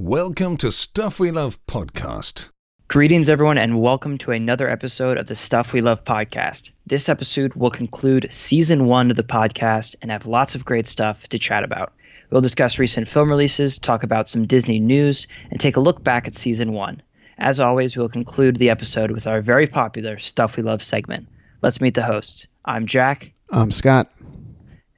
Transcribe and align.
Welcome 0.00 0.56
to 0.58 0.70
Stuff 0.70 1.18
We 1.18 1.32
Love 1.32 1.58
podcast. 1.66 2.50
Greetings, 2.86 3.28
everyone, 3.28 3.58
and 3.58 3.82
welcome 3.82 4.16
to 4.18 4.30
another 4.30 4.70
episode 4.70 5.18
of 5.18 5.26
the 5.26 5.34
Stuff 5.34 5.72
We 5.72 5.80
Love 5.80 6.04
podcast. 6.04 6.70
This 6.86 7.08
episode 7.08 7.54
will 7.54 7.72
conclude 7.72 8.28
season 8.30 8.86
one 8.86 9.10
of 9.10 9.16
the 9.16 9.24
podcast 9.24 9.96
and 10.00 10.12
have 10.12 10.24
lots 10.24 10.54
of 10.54 10.64
great 10.64 10.86
stuff 10.86 11.28
to 11.30 11.38
chat 11.40 11.64
about. 11.64 11.92
We'll 12.30 12.40
discuss 12.40 12.78
recent 12.78 13.08
film 13.08 13.28
releases, 13.28 13.76
talk 13.76 14.04
about 14.04 14.28
some 14.28 14.46
Disney 14.46 14.78
news, 14.78 15.26
and 15.50 15.58
take 15.58 15.76
a 15.76 15.80
look 15.80 16.04
back 16.04 16.28
at 16.28 16.34
season 16.34 16.74
one. 16.74 17.02
As 17.36 17.58
always, 17.58 17.96
we'll 17.96 18.08
conclude 18.08 18.54
the 18.54 18.70
episode 18.70 19.10
with 19.10 19.26
our 19.26 19.40
very 19.42 19.66
popular 19.66 20.16
Stuff 20.16 20.56
We 20.56 20.62
Love 20.62 20.80
segment. 20.80 21.26
Let's 21.60 21.80
meet 21.80 21.94
the 21.94 22.04
hosts. 22.04 22.46
I'm 22.64 22.86
Jack, 22.86 23.32
I'm 23.50 23.72
Scott. 23.72 24.12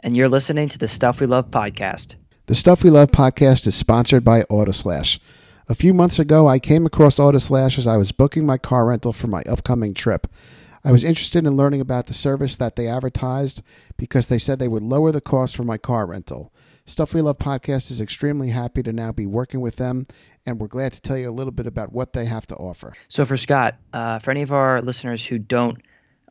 and 0.00 0.14
you're 0.14 0.28
listening 0.28 0.68
to 0.68 0.76
the 0.78 0.88
Stuff 0.88 1.20
We 1.20 1.26
Love 1.26 1.50
podcast. 1.50 2.16
The 2.46 2.54
Stuff 2.56 2.82
We 2.82 2.90
Love 2.90 3.12
podcast 3.12 3.66
is 3.66 3.76
sponsored 3.76 4.24
by 4.24 4.42
Autoslash. 4.44 5.20
A 5.68 5.74
few 5.74 5.94
months 5.94 6.18
ago, 6.18 6.48
I 6.48 6.58
came 6.58 6.84
across 6.84 7.16
Autoslash 7.16 7.78
as 7.78 7.86
I 7.86 7.96
was 7.96 8.10
booking 8.10 8.44
my 8.44 8.58
car 8.58 8.86
rental 8.86 9.12
for 9.12 9.28
my 9.28 9.42
upcoming 9.42 9.94
trip. 9.94 10.26
I 10.82 10.90
was 10.90 11.04
interested 11.04 11.46
in 11.46 11.56
learning 11.56 11.80
about 11.80 12.06
the 12.06 12.14
service 12.14 12.56
that 12.56 12.74
they 12.74 12.88
advertised 12.88 13.62
because 13.96 14.26
they 14.26 14.38
said 14.38 14.58
they 14.58 14.66
would 14.66 14.82
lower 14.82 15.12
the 15.12 15.20
cost 15.20 15.54
for 15.54 15.62
my 15.62 15.78
car 15.78 16.06
rental. 16.06 16.52
Stuff 16.86 17.14
We 17.14 17.20
Love 17.20 17.38
podcast 17.38 17.90
is 17.90 18.00
extremely 18.00 18.50
happy 18.50 18.82
to 18.82 18.92
now 18.92 19.12
be 19.12 19.26
working 19.26 19.60
with 19.60 19.76
them, 19.76 20.06
and 20.44 20.58
we're 20.58 20.66
glad 20.66 20.92
to 20.94 21.00
tell 21.00 21.18
you 21.18 21.30
a 21.30 21.32
little 21.32 21.52
bit 21.52 21.68
about 21.68 21.92
what 21.92 22.14
they 22.14 22.24
have 22.24 22.48
to 22.48 22.56
offer. 22.56 22.94
So, 23.08 23.24
for 23.24 23.36
Scott, 23.36 23.76
uh, 23.92 24.18
for 24.18 24.32
any 24.32 24.42
of 24.42 24.50
our 24.50 24.82
listeners 24.82 25.24
who 25.24 25.38
don't 25.38 25.80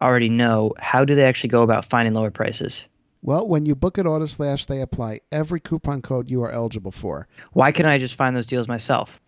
already 0.01 0.29
know, 0.29 0.73
how 0.79 1.05
do 1.05 1.15
they 1.15 1.23
actually 1.23 1.51
go 1.51 1.61
about 1.61 1.85
finding 1.85 2.13
lower 2.13 2.31
prices? 2.31 2.83
Well, 3.21 3.47
when 3.47 3.65
you 3.65 3.75
book 3.75 3.97
at 3.97 4.05
Autoslash, 4.05 4.65
they 4.65 4.81
apply 4.81 5.21
every 5.31 5.59
coupon 5.59 6.01
code 6.01 6.29
you 6.29 6.41
are 6.43 6.51
eligible 6.51 6.91
for. 6.91 7.27
Why 7.51 7.71
can't 7.71 7.87
I 7.87 7.97
just 7.97 8.15
find 8.15 8.35
those 8.35 8.47
deals 8.47 8.67
myself? 8.67 9.21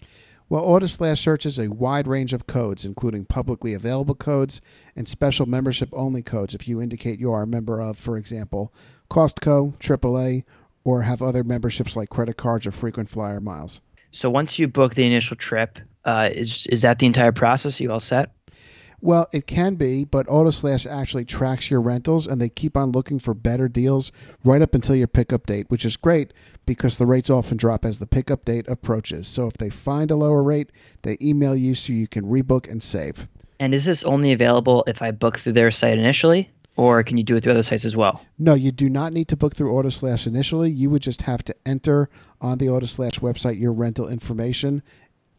Well, 0.48 0.66
Autoslash 0.66 1.20
searches 1.20 1.58
a 1.58 1.70
wide 1.70 2.08
range 2.08 2.34
of 2.34 2.48
codes, 2.48 2.84
including 2.84 3.25
publicly 3.25 3.73
available 3.73 4.16
codes 4.16 4.61
and 4.95 5.08
special 5.08 5.45
membership 5.45 5.89
only 5.94 6.23
codes 6.23 6.53
if 6.53 6.67
you 6.67 6.81
indicate 6.81 7.20
you 7.20 7.31
are 7.31 7.44
a 7.44 7.48
member 7.48 7.80
of, 7.80 7.98
for 7.98 8.17
example, 8.17 8.73
Costco, 9.09 9.78
AAA, 9.78 10.44
or 10.83 11.03
have 11.03 11.22
other 11.22 11.44
memberships 11.44 11.95
like 11.95 12.09
credit 12.09 12.38
cards 12.38 12.66
or 12.66 12.72
frequent 12.72 13.09
flyer 13.09 13.39
miles. 13.39 13.81
So 14.11 14.30
once 14.30 14.59
you 14.59 14.67
book 14.67 14.94
the 14.94 15.05
initial 15.05 15.38
trip, 15.38 15.80
uh, 16.03 16.30
is 16.31 16.67
is 16.67 16.81
that 16.81 17.00
the 17.00 17.05
entire 17.05 17.31
process? 17.31 17.80
Are 17.80 17.83
you 17.83 17.92
all 17.92 18.00
set? 18.00 18.31
Well, 19.03 19.27
it 19.33 19.47
can 19.47 19.75
be, 19.75 20.05
but 20.05 20.27
Autoslash 20.27 20.89
actually 20.89 21.25
tracks 21.25 21.71
your 21.71 21.81
rentals 21.81 22.27
and 22.27 22.39
they 22.39 22.49
keep 22.49 22.77
on 22.77 22.91
looking 22.91 23.17
for 23.17 23.33
better 23.33 23.67
deals 23.67 24.11
right 24.43 24.61
up 24.61 24.75
until 24.75 24.95
your 24.95 25.08
pickup 25.08 25.47
date, 25.47 25.66
which 25.69 25.85
is 25.85 25.97
great 25.97 26.33
because 26.67 26.97
the 26.97 27.08
rates 27.08 27.30
often 27.30 27.58
drop 27.58 27.83
as 27.83 27.97
the 27.97 28.05
pickup 28.05 28.45
date 28.45 28.67
approaches. 28.67 29.27
So 29.27 29.47
if 29.47 29.53
they 29.53 29.71
find 29.71 30.11
a 30.11 30.16
lower 30.16 30.43
rate, 30.43 30.71
they 31.02 31.17
email 31.19 31.55
you 31.55 31.73
so 31.73 31.93
you 31.93 32.08
can 32.08 32.25
rebook 32.25 32.69
and 32.69 32.83
save. 32.83 33.27
And 33.59 33.73
is 33.73 33.85
this 33.85 34.03
only 34.03 34.33
available 34.33 34.83
if 34.85 35.02
I 35.02 35.09
book 35.09 35.39
through 35.39 35.53
their 35.53 35.71
site 35.71 35.97
initially, 35.97 36.52
or 36.75 37.02
can 37.03 37.17
you 37.17 37.23
do 37.23 37.36
it 37.36 37.43
through 37.43 37.53
other 37.53 37.63
sites 37.63 37.86
as 37.86 37.97
well? 37.97 38.23
No, 38.38 38.53
you 38.53 38.71
do 38.71 38.89
not 38.89 39.13
need 39.13 39.27
to 39.30 39.36
book 39.36 39.55
through 39.55 39.73
Autoslash 39.73 40.27
initially. 40.27 40.69
You 40.69 40.91
would 40.91 41.02
just 41.02 41.23
have 41.23 41.43
to 41.45 41.55
enter 41.65 42.09
on 42.39 42.59
the 42.59 42.67
Autoslash 42.67 43.19
website 43.19 43.59
your 43.59 43.73
rental 43.73 44.08
information 44.08 44.83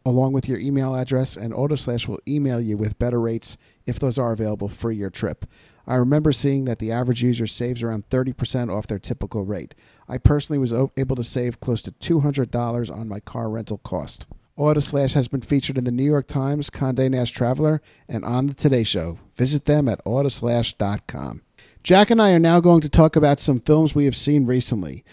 along 0.05 0.33
with 0.33 0.48
your 0.48 0.58
email 0.58 0.95
address, 0.95 1.36
and 1.36 1.53
Autoslash 1.53 2.08
will 2.08 2.20
email 2.27 2.61
you 2.61 2.77
with 2.77 2.98
better 2.98 3.20
rates 3.20 3.56
if 3.86 3.98
those 3.98 4.19
are 4.19 4.33
available 4.33 4.69
for 4.69 4.91
your 4.91 5.11
trip. 5.11 5.47
I 5.86 5.97
remember 5.97 6.33
seeing 6.33 6.64
that 6.67 6.78
the 6.78 6.92
average 6.92 7.22
user 7.22 7.47
saves 7.47 7.83
around 7.83 8.09
30% 8.09 8.75
off 8.75 8.86
their 8.86 8.98
typical 8.98 9.44
rate. 9.44 9.75
I 10.09 10.19
personally 10.19 10.59
was 10.59 10.72
able 10.72 11.17
to 11.17 11.25
save 11.25 11.61
close 11.61 11.83
to 11.83 11.92
$200 11.92 12.94
on 12.94 13.09
my 13.09 13.20
car 13.20 13.48
rental 13.48 13.78
cost. 13.78 14.27
Autoslash 14.59 15.14
has 15.14 15.28
been 15.28 15.41
featured 15.41 15.78
in 15.78 15.84
the 15.84 15.91
New 15.91 16.05
York 16.05 16.27
Times, 16.27 16.70
Condé 16.70 17.11
Nast 17.11 17.34
Traveler, 17.34 17.81
and 18.09 18.25
on 18.25 18.47
the 18.47 18.55
Today 18.55 18.84
Show. 18.84 19.19
Visit 19.34 19.64
them 19.64 19.89
at 19.89 20.05
autoslash.com. 20.05 21.42
Jack 21.82 22.10
and 22.10 22.22
I 22.22 22.32
are 22.32 22.38
now 22.38 22.60
going 22.60 22.81
to 22.82 22.88
talk 22.88 23.16
about 23.16 23.41
some 23.41 23.59
films 23.59 23.94
we 23.94 24.05
have 24.05 24.15
seen 24.15 24.47
recently. 24.47 25.05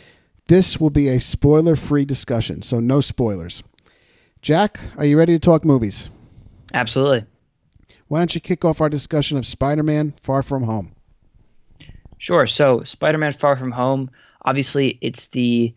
This 0.47 0.79
will 0.79 0.89
be 0.89 1.07
a 1.07 1.19
spoiler 1.19 1.75
free 1.75 2.05
discussion, 2.05 2.61
so 2.61 2.79
no 2.79 3.01
spoilers. 3.01 3.63
Jack, 4.41 4.79
are 4.97 5.05
you 5.05 5.17
ready 5.17 5.33
to 5.33 5.39
talk 5.39 5.65
movies? 5.65 6.09
Absolutely. 6.73 7.25
Why 8.07 8.19
don't 8.19 8.33
you 8.33 8.41
kick 8.41 8.65
off 8.65 8.81
our 8.81 8.89
discussion 8.89 9.37
of 9.37 9.45
Spider 9.45 9.83
Man 9.83 10.13
Far 10.21 10.41
From 10.41 10.63
Home? 10.63 10.95
Sure. 12.19 12.45
So, 12.45 12.83
Spider-Man: 12.83 13.33
Far 13.33 13.55
From 13.55 13.71
Home. 13.71 14.11
Obviously, 14.45 14.99
it's 15.01 15.27
the 15.27 15.73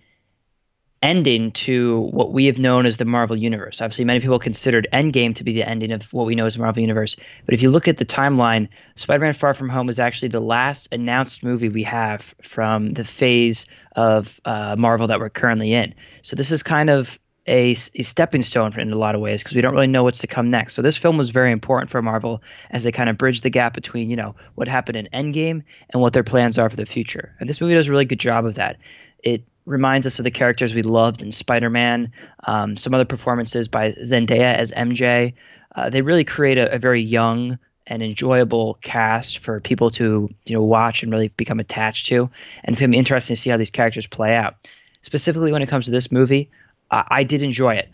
ending 1.01 1.51
to 1.53 2.01
what 2.13 2.33
we 2.33 2.47
have 2.47 2.59
known 2.59 2.87
as 2.87 2.97
the 2.97 3.05
Marvel 3.05 3.37
Universe. 3.37 3.81
Obviously, 3.81 4.05
many 4.05 4.21
people 4.21 4.39
considered 4.39 4.87
Endgame 4.93 5.35
to 5.35 5.45
be 5.45 5.53
the 5.53 5.69
ending 5.69 5.91
of 5.93 6.03
what 6.13 6.27
we 6.27 6.35
know 6.35 6.47
as 6.47 6.55
the 6.55 6.61
Marvel 6.61 6.81
Universe. 6.81 7.17
But 7.45 7.55
if 7.55 7.63
you 7.63 7.71
look 7.71 7.89
at 7.89 7.99
the 7.99 8.05
timeline, 8.05 8.69
Spider-Man: 8.97 9.35
Far 9.35 9.55
From 9.55 9.69
Home 9.69 9.89
is 9.89 10.01
actually 10.01 10.29
the 10.29 10.41
last 10.41 10.89
announced 10.91 11.45
movie 11.45 11.69
we 11.69 11.85
have 11.85 12.35
from 12.43 12.95
the 12.95 13.05
phase 13.05 13.65
of 13.95 14.41
uh, 14.45 14.75
Marvel 14.77 15.07
that 15.07 15.21
we're 15.21 15.31
currently 15.31 15.73
in. 15.73 15.95
So 16.23 16.35
this 16.35 16.51
is 16.51 16.63
kind 16.65 16.91
of 16.91 17.21
a, 17.47 17.71
a 17.73 18.03
stepping 18.03 18.43
stone 18.43 18.79
in 18.79 18.93
a 18.93 18.97
lot 18.97 19.15
of 19.15 19.21
ways 19.21 19.43
because 19.43 19.57
we 19.57 19.63
don't 19.63 19.75
really 19.75 19.87
know 19.89 20.05
what's 20.05 20.19
to 20.19 20.27
come 20.27 20.49
next. 20.49 20.75
So 20.75 20.83
this 20.83 20.97
film 20.97 21.19
was 21.19 21.31
very 21.31 21.51
important 21.51 21.91
for 21.91 22.01
Marvel 22.01 22.43
as 22.71 22.85
they 22.85 22.93
kind 22.93 23.11
of 23.11 23.19
bridge 23.19 23.41
the 23.41 23.51
gap 23.51 23.75
between 23.75 24.11
you 24.11 24.17
know 24.17 24.35
what 24.55 24.69
happened 24.69 24.97
in 24.97 25.09
Endgame 25.13 25.63
and 25.91 26.01
what 26.01 26.13
their 26.13 26.23
plans 26.23 26.59
are 26.59 26.71
for 26.71 26.77
the 26.77 26.87
future. 26.87 27.35
And 27.41 27.49
this 27.49 27.61
movie 27.61 27.75
does 27.75 27.89
a 27.89 27.91
really 27.91 28.05
good 28.05 28.21
job 28.21 28.47
of 28.47 28.55
that. 28.55 28.77
It 29.25 29.45
reminds 29.67 30.07
us 30.07 30.19
of 30.19 30.25
the 30.25 30.31
characters 30.31 30.75
we 30.75 30.83
loved 30.83 31.23
in 31.23 31.31
Spider-Man, 31.31 32.13
um, 32.45 32.77
some 32.77 32.95
other 32.95 33.05
performances 33.05 33.69
by 33.69 33.93
Zendaya 33.93 34.57
as 34.57 34.73
MJ. 34.73 35.35
Uh, 35.75 35.89
they 35.89 36.03
really 36.03 36.25
create 36.25 36.59
a, 36.59 36.73
a 36.75 36.79
very 36.79 37.01
young 37.01 37.59
and 37.89 38.03
enjoyable 38.03 38.79
cast 38.83 39.39
for 39.39 39.61
people 39.61 39.91
to 39.91 40.33
you 40.45 40.55
know 40.55 40.63
watch 40.63 41.03
and 41.03 41.11
really 41.11 41.29
become 41.29 41.59
attached 41.59 42.07
to. 42.07 42.31
And 42.63 42.73
it's 42.73 42.81
gonna 42.81 42.93
be 42.93 42.99
interesting 42.99 43.35
to 43.35 43.41
see 43.41 43.51
how 43.51 43.57
these 43.57 43.71
characters 43.71 44.07
play 44.07 44.37
out. 44.37 44.55
Specifically, 45.03 45.51
when 45.51 45.63
it 45.63 45.69
comes 45.69 45.87
to 45.87 45.91
this 45.91 46.13
movie, 46.13 46.49
I, 46.93 47.05
I 47.11 47.23
did 47.25 47.43
enjoy 47.43 47.75
it. 47.75 47.89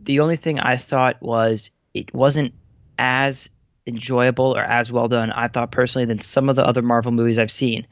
The 0.00 0.20
only 0.20 0.36
thing 0.36 0.60
I 0.60 0.76
thought 0.76 1.20
was 1.20 1.70
it 1.94 2.14
wasn't 2.14 2.54
as 2.98 3.48
enjoyable 3.86 4.56
or 4.56 4.62
as 4.62 4.92
well 4.92 5.08
done, 5.08 5.32
I 5.32 5.48
thought 5.48 5.72
personally, 5.72 6.04
than 6.04 6.20
some 6.20 6.48
of 6.48 6.56
the 6.56 6.64
other 6.64 6.82
Marvel 6.82 7.10
movies 7.12 7.38
I've 7.38 7.50
seen. 7.50 7.86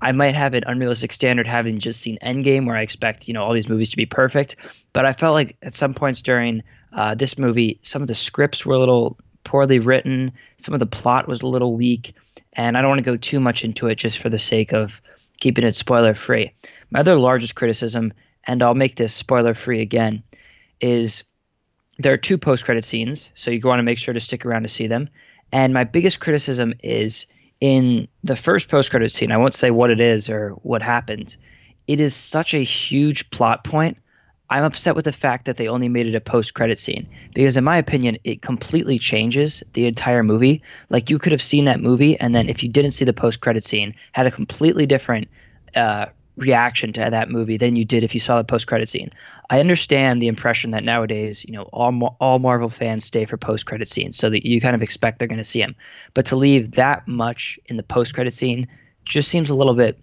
I 0.00 0.12
might 0.12 0.34
have 0.34 0.54
an 0.54 0.64
unrealistic 0.66 1.12
standard 1.12 1.46
having 1.46 1.78
just 1.80 2.00
seen 2.00 2.18
Endgame, 2.22 2.66
where 2.66 2.76
I 2.76 2.82
expect 2.82 3.28
you 3.28 3.34
know 3.34 3.42
all 3.42 3.52
these 3.52 3.68
movies 3.68 3.90
to 3.90 3.96
be 3.96 4.06
perfect. 4.06 4.56
But 4.92 5.06
I 5.06 5.12
felt 5.12 5.34
like 5.34 5.56
at 5.62 5.74
some 5.74 5.94
points 5.94 6.22
during 6.22 6.62
uh, 6.92 7.14
this 7.14 7.36
movie, 7.36 7.80
some 7.82 8.02
of 8.02 8.08
the 8.08 8.14
scripts 8.14 8.64
were 8.64 8.74
a 8.74 8.78
little 8.78 9.18
poorly 9.44 9.78
written, 9.78 10.32
some 10.56 10.74
of 10.74 10.80
the 10.80 10.86
plot 10.86 11.26
was 11.26 11.42
a 11.42 11.46
little 11.46 11.74
weak, 11.74 12.14
and 12.52 12.76
I 12.76 12.80
don't 12.80 12.90
want 12.90 13.00
to 13.00 13.10
go 13.10 13.16
too 13.16 13.40
much 13.40 13.64
into 13.64 13.88
it 13.88 13.96
just 13.96 14.18
for 14.18 14.28
the 14.28 14.38
sake 14.38 14.72
of 14.72 15.00
keeping 15.40 15.64
it 15.64 15.74
spoiler 15.74 16.14
free. 16.14 16.52
My 16.90 17.00
other 17.00 17.16
largest 17.16 17.54
criticism, 17.54 18.12
and 18.48 18.62
I'll 18.62 18.74
make 18.74 18.96
this 18.96 19.14
spoiler 19.14 19.54
free 19.54 19.82
again, 19.82 20.24
is 20.80 21.22
there 21.98 22.14
are 22.14 22.18
two 22.18 22.38
post 22.38 22.64
credit 22.64 22.84
scenes, 22.84 23.30
so 23.34 23.50
you 23.50 23.60
want 23.62 23.78
to 23.78 23.84
make 23.84 23.98
sure 23.98 24.14
to 24.14 24.20
stick 24.20 24.46
around 24.46 24.62
to 24.62 24.68
see 24.68 24.86
them. 24.86 25.08
And 25.52 25.74
my 25.74 25.84
biggest 25.84 26.18
criticism 26.18 26.74
is 26.82 27.26
in 27.60 28.08
the 28.24 28.36
first 28.36 28.68
post 28.68 28.90
credit 28.90 29.12
scene. 29.12 29.32
I 29.32 29.36
won't 29.36 29.54
say 29.54 29.70
what 29.70 29.90
it 29.90 30.00
is 30.00 30.30
or 30.30 30.50
what 30.62 30.82
happened. 30.82 31.36
It 31.86 32.00
is 32.00 32.14
such 32.14 32.54
a 32.54 32.58
huge 32.58 33.28
plot 33.30 33.64
point. 33.64 33.98
I'm 34.50 34.64
upset 34.64 34.96
with 34.96 35.04
the 35.04 35.12
fact 35.12 35.44
that 35.44 35.58
they 35.58 35.68
only 35.68 35.90
made 35.90 36.06
it 36.06 36.14
a 36.14 36.20
post 36.20 36.54
credit 36.54 36.78
scene 36.78 37.06
because, 37.34 37.58
in 37.58 37.64
my 37.64 37.76
opinion, 37.76 38.16
it 38.24 38.40
completely 38.40 38.98
changes 38.98 39.62
the 39.74 39.86
entire 39.86 40.22
movie. 40.22 40.62
Like 40.88 41.10
you 41.10 41.18
could 41.18 41.32
have 41.32 41.42
seen 41.42 41.66
that 41.66 41.80
movie, 41.80 42.18
and 42.18 42.34
then 42.34 42.48
if 42.48 42.62
you 42.62 42.70
didn't 42.70 42.92
see 42.92 43.04
the 43.04 43.12
post 43.12 43.42
credit 43.42 43.62
scene, 43.64 43.94
had 44.12 44.26
a 44.26 44.30
completely 44.30 44.86
different 44.86 45.28
uh, 45.74 46.06
reaction 46.38 46.92
to 46.94 47.00
that 47.10 47.30
movie 47.30 47.56
than 47.56 47.76
you 47.76 47.84
did 47.84 48.04
if 48.04 48.14
you 48.14 48.20
saw 48.20 48.38
the 48.38 48.44
post 48.44 48.66
credit 48.66 48.88
scene. 48.88 49.10
I 49.50 49.60
understand 49.60 50.22
the 50.22 50.28
impression 50.28 50.70
that 50.70 50.84
nowadays, 50.84 51.44
you 51.44 51.52
know, 51.52 51.62
all 51.64 52.16
all 52.20 52.38
Marvel 52.38 52.68
fans 52.68 53.04
stay 53.04 53.24
for 53.24 53.36
post 53.36 53.66
credit 53.66 53.88
scenes, 53.88 54.16
so 54.16 54.30
that 54.30 54.46
you 54.46 54.60
kind 54.60 54.74
of 54.74 54.82
expect 54.82 55.18
they're 55.18 55.28
going 55.28 55.38
to 55.38 55.44
see 55.44 55.60
them. 55.60 55.74
But 56.14 56.26
to 56.26 56.36
leave 56.36 56.72
that 56.72 57.06
much 57.06 57.58
in 57.66 57.76
the 57.76 57.82
post 57.82 58.14
credit 58.14 58.32
scene 58.32 58.68
just 59.04 59.28
seems 59.28 59.50
a 59.50 59.54
little 59.54 59.74
bit 59.74 59.98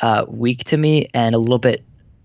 uh, 0.00 0.26
weak 0.28 0.64
to 0.64 0.76
me 0.76 1.08
and 1.14 1.34
a 1.34 1.38
little 1.38 1.58
bit 1.58 1.84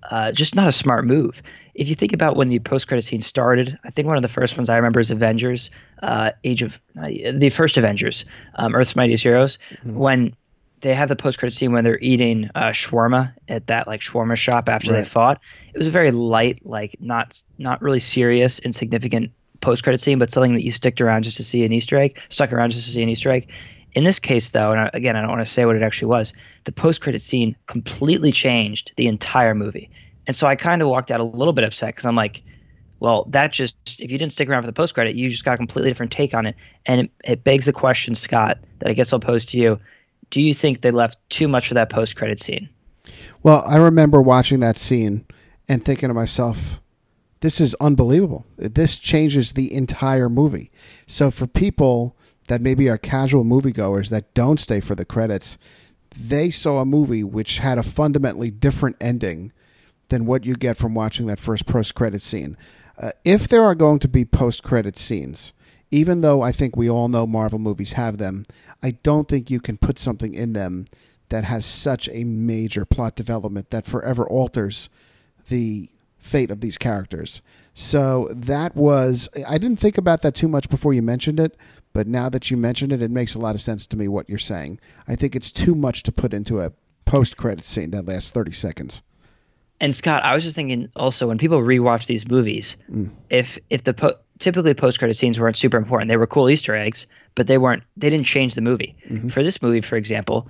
uh, 0.09 0.31
just 0.31 0.55
not 0.55 0.67
a 0.67 0.71
smart 0.71 1.05
move. 1.05 1.41
If 1.73 1.87
you 1.87 1.95
think 1.95 2.13
about 2.13 2.35
when 2.35 2.49
the 2.49 2.59
post 2.59 2.87
credit 2.87 3.03
scene 3.03 3.21
started, 3.21 3.77
I 3.83 3.89
think 3.89 4.07
one 4.07 4.17
of 4.17 4.21
the 4.21 4.27
first 4.27 4.57
ones 4.57 4.69
I 4.69 4.75
remember 4.75 4.99
is 4.99 5.11
Avengers, 5.11 5.71
uh, 6.01 6.31
Age 6.43 6.61
of 6.61 6.79
uh, 7.01 7.07
the 7.33 7.49
first 7.49 7.77
Avengers, 7.77 8.25
um, 8.55 8.75
Earth's 8.75 8.95
Mightiest 8.95 9.23
Heroes, 9.23 9.57
when 9.85 10.35
they 10.83 10.93
have 10.93 11.09
the 11.09 11.15
post 11.15 11.39
credit 11.39 11.55
scene 11.55 11.71
when 11.71 11.85
they're 11.85 11.99
eating 11.99 12.49
uh, 12.55 12.69
shawarma 12.69 13.33
at 13.47 13.67
that 13.67 13.87
like 13.87 14.01
shawarma 14.01 14.35
shop 14.35 14.67
after 14.67 14.91
they 14.91 15.03
fought. 15.05 15.39
It 15.73 15.77
was 15.77 15.87
a 15.87 15.91
very 15.91 16.11
light, 16.11 16.59
like 16.65 16.97
not 16.99 17.41
not 17.57 17.81
really 17.81 17.99
serious, 17.99 18.59
insignificant 18.59 19.31
post 19.61 19.83
credit 19.83 20.01
scene, 20.01 20.19
but 20.19 20.29
something 20.29 20.53
that 20.55 20.63
you 20.63 20.71
sticked 20.71 20.99
around 20.99 21.23
just 21.23 21.37
to 21.37 21.43
see 21.43 21.63
an 21.63 21.71
Easter 21.71 21.97
egg, 21.97 22.19
stuck 22.29 22.51
around 22.51 22.71
just 22.71 22.85
to 22.85 22.91
see 22.91 23.01
an 23.01 23.09
Easter 23.09 23.31
egg. 23.31 23.49
In 23.93 24.03
this 24.03 24.19
case, 24.19 24.49
though, 24.49 24.73
and 24.73 24.89
again, 24.93 25.15
I 25.15 25.21
don't 25.21 25.29
want 25.29 25.45
to 25.45 25.51
say 25.51 25.65
what 25.65 25.77
it 25.77 25.83
actually 25.83 26.09
was, 26.09 26.33
the 26.65 26.71
post 26.73 26.99
credit 26.99 27.21
scene 27.21 27.55
completely 27.67 28.31
changed 28.31 28.91
the 28.97 29.07
entire 29.07 29.55
movie. 29.55 29.89
And 30.27 30.35
so 30.35 30.47
I 30.47 30.55
kind 30.55 30.81
of 30.81 30.89
walked 30.89 31.11
out 31.11 31.21
a 31.21 31.23
little 31.23 31.53
bit 31.53 31.63
upset 31.63 31.89
because 31.89 32.05
I'm 32.05 32.15
like, 32.15 32.41
Well, 32.99 33.25
that 33.29 33.53
just 33.53 34.01
if 34.01 34.11
you 34.11 34.17
didn't 34.17 34.33
stick 34.33 34.49
around 34.49 34.63
for 34.63 34.67
the 34.67 34.73
post 34.73 34.95
credit, 34.95 35.15
you 35.15 35.29
just 35.29 35.45
got 35.45 35.53
a 35.53 35.57
completely 35.57 35.91
different 35.91 36.11
take 36.11 36.33
on 36.33 36.45
it, 36.45 36.55
and 36.85 37.01
it, 37.01 37.11
it 37.23 37.43
begs 37.45 37.67
the 37.67 37.73
question, 37.73 38.15
Scott, 38.15 38.57
that 38.79 38.89
I 38.89 38.93
guess 38.93 39.13
I'll 39.13 39.19
pose 39.19 39.45
to 39.45 39.57
you: 39.57 39.79
Do 40.33 40.41
you 40.41 40.55
think 40.55 40.81
they 40.81 40.89
left 40.89 41.19
too 41.29 41.47
much 41.47 41.67
for 41.67 41.75
that 41.75 41.91
post 41.91 42.15
credit 42.15 42.39
scene? 42.39 42.67
Well, 43.43 43.63
I 43.67 43.77
remember 43.77 44.19
watching 44.19 44.61
that 44.61 44.77
scene 44.77 45.27
and 45.69 45.83
thinking 45.83 46.09
to 46.09 46.13
myself, 46.15 46.81
this 47.41 47.61
is 47.61 47.75
unbelievable. 47.75 48.43
This 48.57 48.97
changes 48.97 49.53
the 49.53 49.71
entire 49.71 50.29
movie. 50.29 50.71
So 51.05 51.29
for 51.29 51.45
people 51.45 52.17
that 52.47 52.61
maybe 52.61 52.89
are 52.89 52.97
casual 52.97 53.43
moviegoers 53.43 54.09
that 54.09 54.33
don't 54.33 54.59
stay 54.59 54.79
for 54.79 54.95
the 54.95 55.05
credits, 55.05 55.59
they 56.17 56.49
saw 56.49 56.79
a 56.79 56.85
movie 56.85 57.23
which 57.23 57.59
had 57.59 57.77
a 57.77 57.83
fundamentally 57.83 58.49
different 58.49 58.95
ending 58.99 59.53
than 60.09 60.25
what 60.25 60.45
you 60.45 60.55
get 60.55 60.77
from 60.77 60.95
watching 60.95 61.27
that 61.27 61.39
first 61.39 61.67
post 61.67 61.93
credit 61.93 62.23
scene. 62.23 62.57
Uh, 62.97 63.11
if 63.23 63.47
there 63.47 63.63
are 63.63 63.75
going 63.75 63.99
to 63.99 64.07
be 64.07 64.25
post 64.25 64.63
credit 64.63 64.97
scenes, 64.97 65.53
even 65.93 66.21
though 66.21 66.41
I 66.41 66.51
think 66.51 66.75
we 66.75 66.89
all 66.89 67.07
know 67.07 67.27
Marvel 67.27 67.59
movies 67.59 67.93
have 67.93 68.17
them, 68.17 68.47
I 68.81 68.91
don't 69.03 69.27
think 69.27 69.51
you 69.51 69.59
can 69.59 69.77
put 69.77 69.99
something 69.99 70.33
in 70.33 70.53
them 70.53 70.87
that 71.29 71.43
has 71.43 71.67
such 71.67 72.09
a 72.09 72.23
major 72.23 72.83
plot 72.83 73.15
development 73.15 73.69
that 73.69 73.85
forever 73.85 74.27
alters 74.27 74.89
the 75.49 75.87
fate 76.17 76.49
of 76.49 76.61
these 76.61 76.79
characters. 76.79 77.43
So 77.75 78.27
that 78.31 78.75
was 78.75 79.29
I 79.47 79.59
didn't 79.59 79.79
think 79.79 79.99
about 79.99 80.23
that 80.23 80.33
too 80.33 80.47
much 80.47 80.67
before 80.67 80.95
you 80.95 81.03
mentioned 81.03 81.39
it, 81.39 81.55
but 81.93 82.07
now 82.07 82.27
that 82.29 82.49
you 82.49 82.57
mentioned 82.57 82.91
it, 82.91 83.03
it 83.03 83.11
makes 83.11 83.35
a 83.35 83.39
lot 83.39 83.53
of 83.53 83.61
sense 83.61 83.85
to 83.87 83.95
me 83.95 84.07
what 84.07 84.27
you're 84.27 84.39
saying. 84.39 84.79
I 85.07 85.15
think 85.15 85.35
it's 85.35 85.51
too 85.51 85.75
much 85.75 86.01
to 86.03 86.11
put 86.11 86.33
into 86.33 86.59
a 86.59 86.73
post 87.05 87.37
credit 87.37 87.65
scene 87.65 87.91
that 87.91 88.07
lasts 88.07 88.31
30 88.31 88.51
seconds. 88.51 89.03
And 89.79 89.93
Scott, 89.93 90.23
I 90.23 90.33
was 90.33 90.43
just 90.43 90.55
thinking 90.55 90.89
also 90.95 91.27
when 91.27 91.37
people 91.37 91.61
rewatch 91.61 92.07
these 92.07 92.27
movies, 92.27 92.77
mm. 92.89 93.11
if 93.29 93.59
if 93.69 93.83
the 93.83 93.93
po- 93.93 94.17
typically 94.43 94.73
post 94.73 94.99
credit 94.99 95.17
scenes 95.17 95.39
weren't 95.39 95.55
super 95.55 95.77
important, 95.77 96.09
they 96.09 96.17
were 96.17 96.27
cool 96.27 96.49
Easter 96.49 96.75
eggs, 96.75 97.07
but 97.35 97.47
they 97.47 97.57
weren't 97.57 97.83
they 97.97 98.09
didn't 98.09 98.27
change 98.27 98.55
the 98.55 98.61
movie. 98.61 98.95
Mm-hmm. 99.09 99.29
For 99.29 99.41
this 99.41 99.61
movie, 99.61 99.81
for 99.81 99.95
example, 99.95 100.49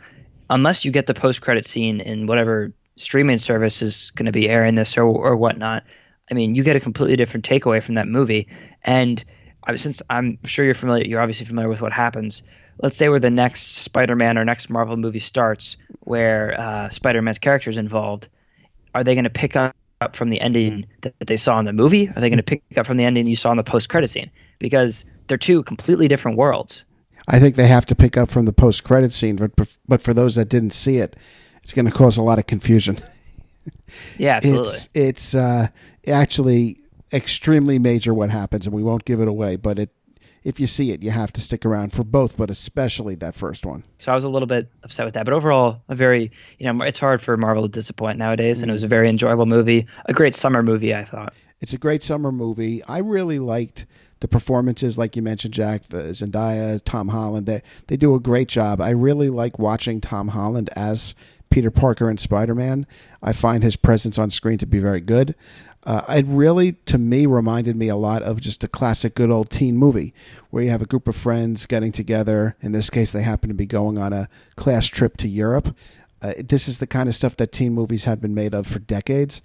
unless 0.50 0.84
you 0.84 0.92
get 0.92 1.08
the 1.08 1.14
post 1.14 1.42
credit 1.42 1.66
scene 1.66 2.02
in 2.02 2.28
whatever 2.28 2.74
streaming 2.96 3.38
service 3.38 3.82
is 3.82 4.12
going 4.12 4.26
to 4.26 4.32
be 4.32 4.50
airing 4.50 4.76
this 4.76 4.98
or 4.98 5.04
or 5.04 5.36
whatnot, 5.36 5.84
I 6.30 6.34
mean, 6.34 6.56
you 6.56 6.64
get 6.64 6.76
a 6.76 6.80
completely 6.80 7.16
different 7.16 7.48
takeaway 7.48 7.82
from 7.82 7.96
that 7.96 8.08
movie. 8.08 8.48
And 8.84 9.24
since 9.76 10.02
I'm 10.10 10.40
sure 10.44 10.66
you're 10.66 10.74
familiar, 10.74 11.06
you're 11.06 11.22
obviously 11.22 11.46
familiar 11.46 11.70
with 11.70 11.82
what 11.82 11.94
happens. 11.94 12.44
Let's 12.82 12.98
say 12.98 13.08
where 13.10 13.20
the 13.20 13.30
next 13.30 13.78
Spider-Man 13.78 14.38
or 14.38 14.44
next 14.44 14.70
Marvel 14.70 14.98
movie 14.98 15.20
starts, 15.20 15.78
where 16.00 16.60
uh, 16.60 16.90
Spider-Man's 16.90 17.40
character 17.40 17.70
is 17.70 17.78
involved. 17.78 18.28
Are 18.96 19.04
they 19.04 19.14
going 19.14 19.24
to 19.24 19.30
pick 19.30 19.56
up 19.56 19.76
from 20.12 20.30
the 20.30 20.42
ending 20.42 20.86
that 21.02 21.14
they 21.26 21.38
saw 21.38 21.60
in 21.60 21.66
the 21.66 21.74
movie? 21.74 22.10
Are 22.10 22.22
they 22.22 22.30
going 22.30 22.38
to 22.38 22.44
pick 22.44 22.64
up 22.78 22.86
from 22.86 22.98
the 22.98 23.06
ending 23.06 23.28
you 23.28 23.36
saw 23.36 23.52
in 23.52 23.58
the 23.58 23.64
post-credit 23.64 24.10
scene? 24.10 24.30
Because 24.60 25.06
they're 25.28 25.38
two 25.38 25.64
completely 25.64 26.08
different 26.08 26.38
worlds. 26.38 26.84
I 27.28 27.40
think 27.40 27.56
they 27.56 27.68
have 27.68 27.86
to 27.88 27.96
pick 27.96 28.18
up 28.18 28.30
from 28.30 28.46
the 28.46 28.54
post-credit 28.54 29.14
scene, 29.14 29.38
but 29.38 29.52
but 29.88 30.02
for 30.02 30.14
those 30.14 30.36
that 30.36 30.50
didn't 30.50 30.72
see 30.72 30.98
it, 30.98 31.16
it's 31.62 31.74
going 31.74 31.86
to 31.86 31.92
cause 31.92 32.18
a 32.18 32.24
lot 32.24 32.40
of 32.40 32.48
confusion. 32.48 33.02
Yeah, 34.18 34.38
absolutely. 34.38 34.74
It's 34.74 34.90
it's 34.94 35.36
uh, 35.36 35.68
actually 36.08 36.80
extremely 37.14 37.80
major 37.80 38.14
what 38.14 38.30
happens, 38.30 38.66
and 38.66 38.76
we 38.76 38.84
won't 38.84 39.06
give 39.06 39.22
it 39.22 39.28
away. 39.28 39.56
But 39.56 39.80
it, 39.80 39.90
if 40.44 40.60
you 40.60 40.68
see 40.68 40.92
it, 40.92 41.02
you 41.02 41.12
have 41.12 41.32
to 41.34 41.42
stick 41.42 41.66
around 41.66 41.94
for 41.94 42.04
both, 42.04 42.38
but 42.38 42.50
especially 42.50 43.16
that 43.16 43.36
first 43.36 43.66
one. 43.66 43.84
So 43.98 44.12
I 44.12 44.16
was 44.16 44.24
a 44.24 44.30
little 44.30 44.48
bit 44.48 44.70
upset 44.84 45.06
with 45.06 45.14
that, 45.14 45.26
but 45.26 45.34
overall, 45.34 45.82
a 45.90 45.96
very 45.96 46.32
you 46.60 46.72
know 46.72 46.84
it's 46.84 47.00
hard 47.00 47.22
for 47.22 47.38
Marvel 47.38 47.64
to 47.64 47.70
disappoint 47.70 48.18
nowadays, 48.18 48.60
mm 48.60 48.64
and 48.64 48.70
it 48.70 48.74
was 48.74 48.84
a 48.84 48.88
very 48.88 49.10
enjoyable 49.10 49.46
movie, 49.46 49.88
a 50.06 50.14
great 50.14 50.36
summer 50.36 50.64
movie, 50.64 50.94
I 50.96 51.04
thought. 51.04 51.34
It's 51.60 51.74
a 51.74 51.78
great 51.78 52.04
summer 52.04 52.32
movie. 52.32 52.84
I 52.84 52.98
really 53.00 53.40
liked 53.40 53.86
the 54.20 54.28
performances, 54.28 54.98
like 54.98 55.16
you 55.16 55.22
mentioned, 55.22 55.54
Jack, 55.54 55.90
the 55.90 56.14
Zendaya, 56.14 56.82
Tom 56.84 57.10
Holland. 57.10 57.46
They 57.46 57.62
they 57.88 57.98
do 57.98 58.16
a 58.16 58.20
great 58.20 58.48
job. 58.48 58.80
I 58.82 58.90
really 58.92 59.30
like 59.30 59.60
watching 59.60 60.02
Tom 60.02 60.30
Holland 60.30 60.70
as 60.76 61.14
Peter 61.50 61.70
Parker 61.70 62.10
and 62.10 62.20
Spider 62.20 62.56
Man. 62.56 62.88
I 63.22 63.34
find 63.34 63.64
his 63.64 63.76
presence 63.76 64.18
on 64.18 64.30
screen 64.30 64.58
to 64.60 64.66
be 64.66 64.80
very 64.80 65.02
good. 65.02 65.36
Uh, 65.86 66.02
it 66.10 66.26
really, 66.28 66.74
to 66.86 66.98
me, 66.98 67.26
reminded 67.26 67.76
me 67.76 67.90
a 67.90 67.96
lot 67.96 68.22
of 68.22 68.40
just 68.40 68.64
a 68.64 68.68
classic 68.68 69.16
good 69.16 69.30
old 69.30 69.50
teen 69.50 69.78
movie 69.78 70.14
where 70.50 70.64
you 70.64 70.70
have 70.70 70.82
a 70.82 70.86
group 70.86 71.08
of 71.08 71.16
friends 71.16 71.66
getting 71.66 71.92
together. 71.92 72.56
In 72.62 72.72
this 72.72 72.90
case, 72.90 73.12
they 73.12 73.22
happen 73.22 73.50
to 73.50 73.56
be 73.56 73.66
going 73.66 73.98
on 73.98 74.14
a 74.14 74.30
class 74.56 74.88
trip 74.88 75.18
to 75.18 75.28
Europe. 75.28 75.76
Uh, 76.22 76.34
this 76.40 76.70
is 76.70 76.78
the 76.78 76.88
kind 76.88 77.10
of 77.10 77.16
stuff 77.16 77.36
that 77.36 77.52
teen 77.52 77.74
movies 77.74 78.06
have 78.06 78.22
been 78.22 78.34
made 78.34 78.54
of 78.54 78.66
for 78.66 78.80
decades. 78.80 79.42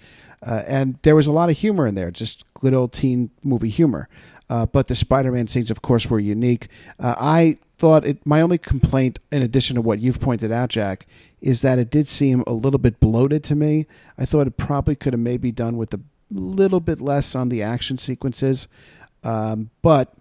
Uh, 0.47 0.63
and 0.69 0.99
there 1.03 1.17
was 1.17 1.27
a 1.27 1.33
lot 1.33 1.51
of 1.51 1.59
humor 1.59 1.87
in 1.87 1.97
there, 1.97 2.13
just 2.13 2.45
good 2.55 2.73
old 2.73 2.93
teen 2.93 3.31
movie 3.43 3.69
humor. 3.69 4.09
Uh, 4.49 4.65
but 4.65 4.87
the 4.87 4.95
Spider 4.95 5.33
Man 5.33 5.49
scenes, 5.49 5.73
of 5.73 5.83
course, 5.83 6.09
were 6.09 6.21
unique. 6.21 6.69
Uh, 7.01 7.17
I 7.19 7.59
thought 7.79 8.07
it, 8.07 8.25
my 8.25 8.41
only 8.41 8.59
complaint, 8.59 9.19
in 9.33 9.43
addition 9.43 9.75
to 9.75 9.83
what 9.83 9.99
you've 9.99 10.21
pointed 10.21 10.53
out, 10.53 10.71
Jack, 10.71 11.07
is 11.41 11.63
that 11.63 11.81
it 11.81 11.91
did 11.91 12.07
seem 12.07 12.45
a 12.47 12.53
little 12.53 12.79
bit 12.79 13.01
bloated 13.01 13.43
to 13.45 13.57
me. 13.57 13.87
I 14.17 14.25
thought 14.25 14.47
it 14.47 14.57
probably 14.57 14.95
could 14.95 15.13
have 15.13 15.21
maybe 15.21 15.51
done 15.51 15.77
with 15.77 15.93
a 15.93 16.01
little 16.31 16.81
bit 16.81 17.01
less 17.01 17.35
on 17.35 17.49
the 17.49 17.63
action 17.63 17.99
sequences. 17.99 18.69
Um, 19.25 19.71
but 19.83 20.15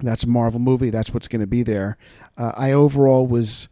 that's 0.00 0.24
a 0.24 0.28
Marvel 0.28 0.60
movie. 0.60 0.90
That's 0.90 1.12
what's 1.12 1.28
going 1.28 1.40
to 1.40 1.46
be 1.46 1.62
there. 1.62 1.96
Uh, 2.36 2.52
I 2.56 2.72
overall 2.72 3.26
was 3.26 3.68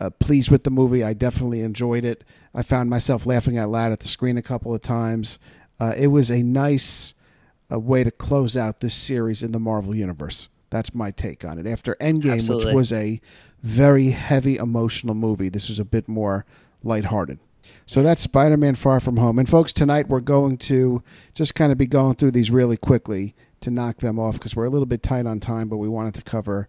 uh, 0.00 0.10
pleased 0.10 0.50
with 0.50 0.64
the 0.64 0.70
movie. 0.70 1.04
I 1.04 1.12
definitely 1.12 1.60
enjoyed 1.60 2.04
it. 2.04 2.24
I 2.54 2.62
found 2.62 2.90
myself 2.90 3.26
laughing 3.26 3.58
out 3.58 3.70
loud 3.70 3.92
at 3.92 4.00
the 4.00 4.08
screen 4.08 4.36
a 4.36 4.42
couple 4.42 4.74
of 4.74 4.82
times. 4.82 5.38
Uh, 5.80 5.94
it 5.96 6.08
was 6.08 6.30
a 6.30 6.42
nice 6.42 7.14
uh, 7.72 7.78
way 7.78 8.04
to 8.04 8.10
close 8.10 8.56
out 8.56 8.80
this 8.80 8.94
series 8.94 9.42
in 9.42 9.52
the 9.52 9.60
Marvel 9.60 9.94
Universe. 9.94 10.48
That's 10.70 10.94
my 10.94 11.10
take 11.10 11.44
on 11.44 11.58
it. 11.58 11.66
After 11.66 11.94
Endgame, 12.00 12.38
Absolutely. 12.38 12.66
which 12.66 12.74
was 12.74 12.92
a 12.92 13.20
very 13.62 14.10
heavy 14.10 14.56
emotional 14.56 15.14
movie, 15.14 15.48
this 15.48 15.68
was 15.68 15.78
a 15.78 15.84
bit 15.84 16.08
more 16.08 16.44
lighthearted. 16.82 17.38
So 17.86 18.02
that's 18.02 18.22
Spider 18.22 18.56
Man 18.56 18.74
Far 18.74 19.00
From 19.00 19.16
Home. 19.16 19.38
And 19.38 19.48
folks, 19.48 19.72
tonight 19.72 20.08
we're 20.08 20.20
going 20.20 20.58
to 20.58 21.02
just 21.34 21.54
kind 21.54 21.72
of 21.72 21.78
be 21.78 21.86
going 21.86 22.16
through 22.16 22.32
these 22.32 22.50
really 22.50 22.76
quickly 22.76 23.34
to 23.60 23.70
knock 23.70 23.98
them 23.98 24.18
off 24.18 24.34
because 24.34 24.56
we're 24.56 24.64
a 24.64 24.70
little 24.70 24.86
bit 24.86 25.02
tight 25.02 25.26
on 25.26 25.40
time, 25.40 25.68
but 25.68 25.76
we 25.76 25.88
wanted 25.88 26.14
to 26.14 26.22
cover 26.22 26.68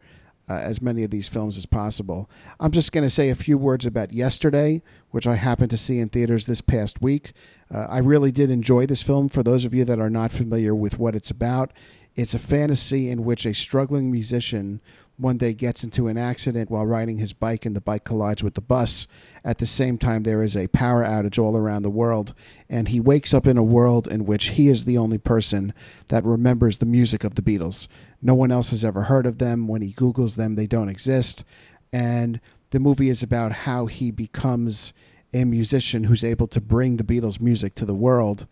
uh, 0.49 0.55
as 0.55 0.81
many 0.81 1.03
of 1.03 1.09
these 1.09 1.27
films 1.27 1.57
as 1.57 1.65
possible. 1.65 2.29
I'm 2.59 2.71
just 2.71 2.91
going 2.91 3.05
to 3.05 3.09
say 3.09 3.29
a 3.29 3.35
few 3.35 3.57
words 3.57 3.85
about 3.85 4.13
Yesterday, 4.13 4.83
which 5.11 5.25
I 5.25 5.35
happened 5.35 5.69
to 5.71 5.77
see 5.77 5.99
in 5.99 6.09
theaters 6.09 6.45
this 6.45 6.61
past 6.61 7.01
week. 7.01 7.33
Uh, 7.73 7.87
I 7.89 7.99
really 7.99 8.31
did 8.31 8.49
enjoy 8.49 8.85
this 8.85 9.01
film. 9.01 9.29
For 9.29 9.43
those 9.43 9.65
of 9.65 9.73
you 9.73 9.85
that 9.85 9.99
are 9.99 10.09
not 10.09 10.31
familiar 10.31 10.75
with 10.75 10.99
what 10.99 11.15
it's 11.15 11.31
about, 11.31 11.71
it's 12.15 12.33
a 12.33 12.39
fantasy 12.39 13.09
in 13.09 13.23
which 13.23 13.45
a 13.45 13.53
struggling 13.53 14.11
musician 14.11 14.81
one 15.17 15.37
day 15.37 15.53
gets 15.53 15.83
into 15.83 16.07
an 16.07 16.17
accident 16.17 16.71
while 16.71 16.85
riding 16.85 17.17
his 17.17 17.33
bike 17.33 17.65
and 17.65 17.75
the 17.75 17.81
bike 17.81 18.03
collides 18.03 18.43
with 18.43 18.55
the 18.55 18.61
bus. 18.61 19.07
At 19.43 19.59
the 19.59 19.65
same 19.65 19.97
time, 19.97 20.23
there 20.23 20.41
is 20.41 20.57
a 20.57 20.67
power 20.67 21.03
outage 21.03 21.37
all 21.37 21.55
around 21.55 21.83
the 21.83 21.89
world, 21.89 22.33
and 22.69 22.87
he 22.87 22.99
wakes 22.99 23.33
up 23.33 23.45
in 23.45 23.57
a 23.57 23.63
world 23.63 24.07
in 24.07 24.25
which 24.25 24.49
he 24.49 24.69
is 24.69 24.85
the 24.85 24.97
only 24.97 25.17
person 25.17 25.73
that 26.07 26.25
remembers 26.25 26.77
the 26.77 26.85
music 26.85 27.23
of 27.23 27.35
the 27.35 27.41
Beatles. 27.41 27.87
No 28.21 28.33
one 28.33 28.51
else 28.51 28.71
has 28.71 28.83
ever 28.83 29.03
heard 29.03 29.25
of 29.25 29.37
them. 29.37 29.67
When 29.67 29.81
he 29.81 29.93
Googles 29.93 30.35
them, 30.35 30.55
they 30.55 30.67
don't 30.67 30.89
exist. 30.89 31.43
And 31.91 32.41
the 32.71 32.79
movie 32.79 33.09
is 33.09 33.21
about 33.21 33.51
how 33.51 33.85
he 33.85 34.09
becomes 34.09 34.93
a 35.31 35.45
musician 35.45 36.05
who's 36.05 36.23
able 36.23 36.47
to 36.47 36.61
bring 36.61 36.97
the 36.97 37.03
Beatles 37.03 37.39
music 37.39 37.75
to 37.75 37.85
the 37.85 37.95
world 37.95 38.47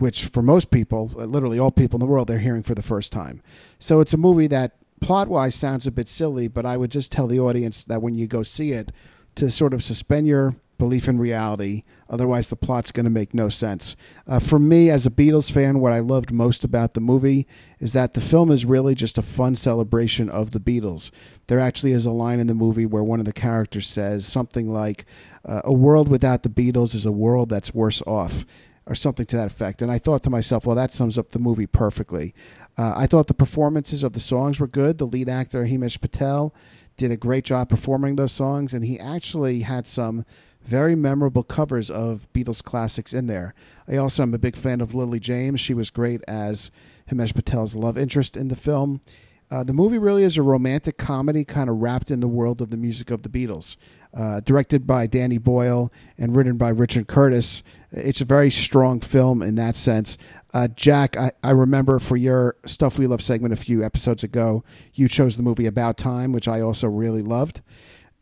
which 0.00 0.24
for 0.24 0.42
most 0.42 0.70
people, 0.70 1.08
literally 1.14 1.58
all 1.58 1.70
people 1.70 1.98
in 1.98 2.00
the 2.00 2.10
world, 2.10 2.26
they're 2.26 2.38
hearing 2.38 2.62
for 2.62 2.74
the 2.74 2.82
first 2.82 3.12
time. 3.12 3.42
So 3.78 4.00
it's 4.00 4.14
a 4.14 4.16
movie 4.16 4.46
that 4.46 4.79
plot 5.00 5.28
wise 5.28 5.54
sounds 5.54 5.86
a 5.86 5.90
bit 5.90 6.08
silly, 6.08 6.48
but 6.48 6.66
I 6.66 6.76
would 6.76 6.90
just 6.90 7.12
tell 7.12 7.26
the 7.26 7.40
audience 7.40 7.84
that 7.84 8.02
when 8.02 8.14
you 8.14 8.26
go 8.26 8.42
see 8.42 8.72
it, 8.72 8.92
to 9.36 9.50
sort 9.50 9.72
of 9.72 9.82
suspend 9.82 10.26
your 10.26 10.56
belief 10.80 11.06
in 11.06 11.18
reality. 11.18 11.84
Otherwise, 12.08 12.48
the 12.48 12.56
plot's 12.56 12.90
going 12.90 13.04
to 13.04 13.10
make 13.10 13.32
no 13.32 13.48
sense. 13.48 13.96
Uh, 14.26 14.40
for 14.40 14.58
me, 14.58 14.90
as 14.90 15.06
a 15.06 15.10
Beatles 15.10 15.52
fan, 15.52 15.78
what 15.78 15.92
I 15.92 16.00
loved 16.00 16.32
most 16.32 16.64
about 16.64 16.94
the 16.94 17.00
movie 17.00 17.46
is 17.78 17.92
that 17.92 18.14
the 18.14 18.20
film 18.20 18.50
is 18.50 18.64
really 18.64 18.96
just 18.96 19.18
a 19.18 19.22
fun 19.22 19.54
celebration 19.54 20.28
of 20.28 20.50
the 20.50 20.58
Beatles. 20.58 21.12
There 21.46 21.60
actually 21.60 21.92
is 21.92 22.06
a 22.06 22.10
line 22.10 22.40
in 22.40 22.48
the 22.48 22.54
movie 22.54 22.86
where 22.86 23.04
one 23.04 23.20
of 23.20 23.26
the 23.26 23.32
characters 23.32 23.88
says 23.88 24.26
something 24.26 24.68
like, 24.68 25.04
uh, 25.44 25.60
A 25.64 25.72
world 25.72 26.08
without 26.08 26.42
the 26.42 26.48
Beatles 26.48 26.94
is 26.94 27.06
a 27.06 27.12
world 27.12 27.50
that's 27.50 27.74
worse 27.74 28.02
off 28.06 28.44
or 28.86 28.94
something 28.94 29.26
to 29.26 29.36
that 29.36 29.46
effect. 29.46 29.82
And 29.82 29.90
I 29.90 29.98
thought 29.98 30.24
to 30.24 30.30
myself, 30.30 30.66
well, 30.66 30.74
that 30.74 30.92
sums 30.92 31.16
up 31.16 31.30
the 31.30 31.38
movie 31.38 31.66
perfectly. 31.66 32.34
Uh, 32.80 32.94
I 32.96 33.06
thought 33.06 33.26
the 33.26 33.34
performances 33.34 34.02
of 34.02 34.14
the 34.14 34.20
songs 34.20 34.58
were 34.58 34.66
good. 34.66 34.96
The 34.96 35.06
lead 35.06 35.28
actor, 35.28 35.66
Himesh 35.66 36.00
Patel, 36.00 36.54
did 36.96 37.10
a 37.10 37.16
great 37.18 37.44
job 37.44 37.68
performing 37.68 38.16
those 38.16 38.32
songs, 38.32 38.72
and 38.72 38.82
he 38.82 38.98
actually 38.98 39.60
had 39.60 39.86
some 39.86 40.24
very 40.62 40.94
memorable 40.94 41.42
covers 41.42 41.90
of 41.90 42.26
Beatles 42.32 42.64
classics 42.64 43.12
in 43.12 43.26
there. 43.26 43.52
I 43.86 43.96
also 43.96 44.22
am 44.22 44.32
a 44.32 44.38
big 44.38 44.56
fan 44.56 44.80
of 44.80 44.94
Lily 44.94 45.20
James. 45.20 45.60
She 45.60 45.74
was 45.74 45.90
great 45.90 46.22
as 46.26 46.70
Himesh 47.10 47.34
Patel's 47.34 47.76
love 47.76 47.98
interest 47.98 48.34
in 48.34 48.48
the 48.48 48.56
film. 48.56 49.02
Uh, 49.50 49.64
the 49.64 49.72
movie 49.72 49.98
really 49.98 50.22
is 50.22 50.36
a 50.36 50.42
romantic 50.42 50.96
comedy, 50.96 51.44
kind 51.44 51.68
of 51.68 51.78
wrapped 51.78 52.10
in 52.10 52.20
the 52.20 52.28
world 52.28 52.60
of 52.60 52.70
the 52.70 52.76
music 52.76 53.10
of 53.10 53.22
the 53.22 53.28
Beatles. 53.28 53.76
Uh, 54.12 54.40
directed 54.40 54.86
by 54.86 55.06
Danny 55.06 55.38
Boyle 55.38 55.92
and 56.18 56.34
written 56.34 56.56
by 56.56 56.68
Richard 56.68 57.06
Curtis. 57.06 57.62
It's 57.92 58.20
a 58.20 58.24
very 58.24 58.50
strong 58.50 59.00
film 59.00 59.40
in 59.40 59.54
that 59.54 59.76
sense. 59.76 60.18
Uh, 60.52 60.66
Jack, 60.66 61.16
I, 61.16 61.30
I 61.44 61.50
remember 61.50 62.00
for 62.00 62.16
your 62.16 62.56
Stuff 62.66 62.98
We 62.98 63.06
Love 63.06 63.22
segment 63.22 63.52
a 63.52 63.56
few 63.56 63.84
episodes 63.84 64.24
ago, 64.24 64.64
you 64.94 65.06
chose 65.06 65.36
the 65.36 65.44
movie 65.44 65.66
About 65.66 65.96
Time, 65.96 66.32
which 66.32 66.48
I 66.48 66.60
also 66.60 66.88
really 66.88 67.22
loved. 67.22 67.62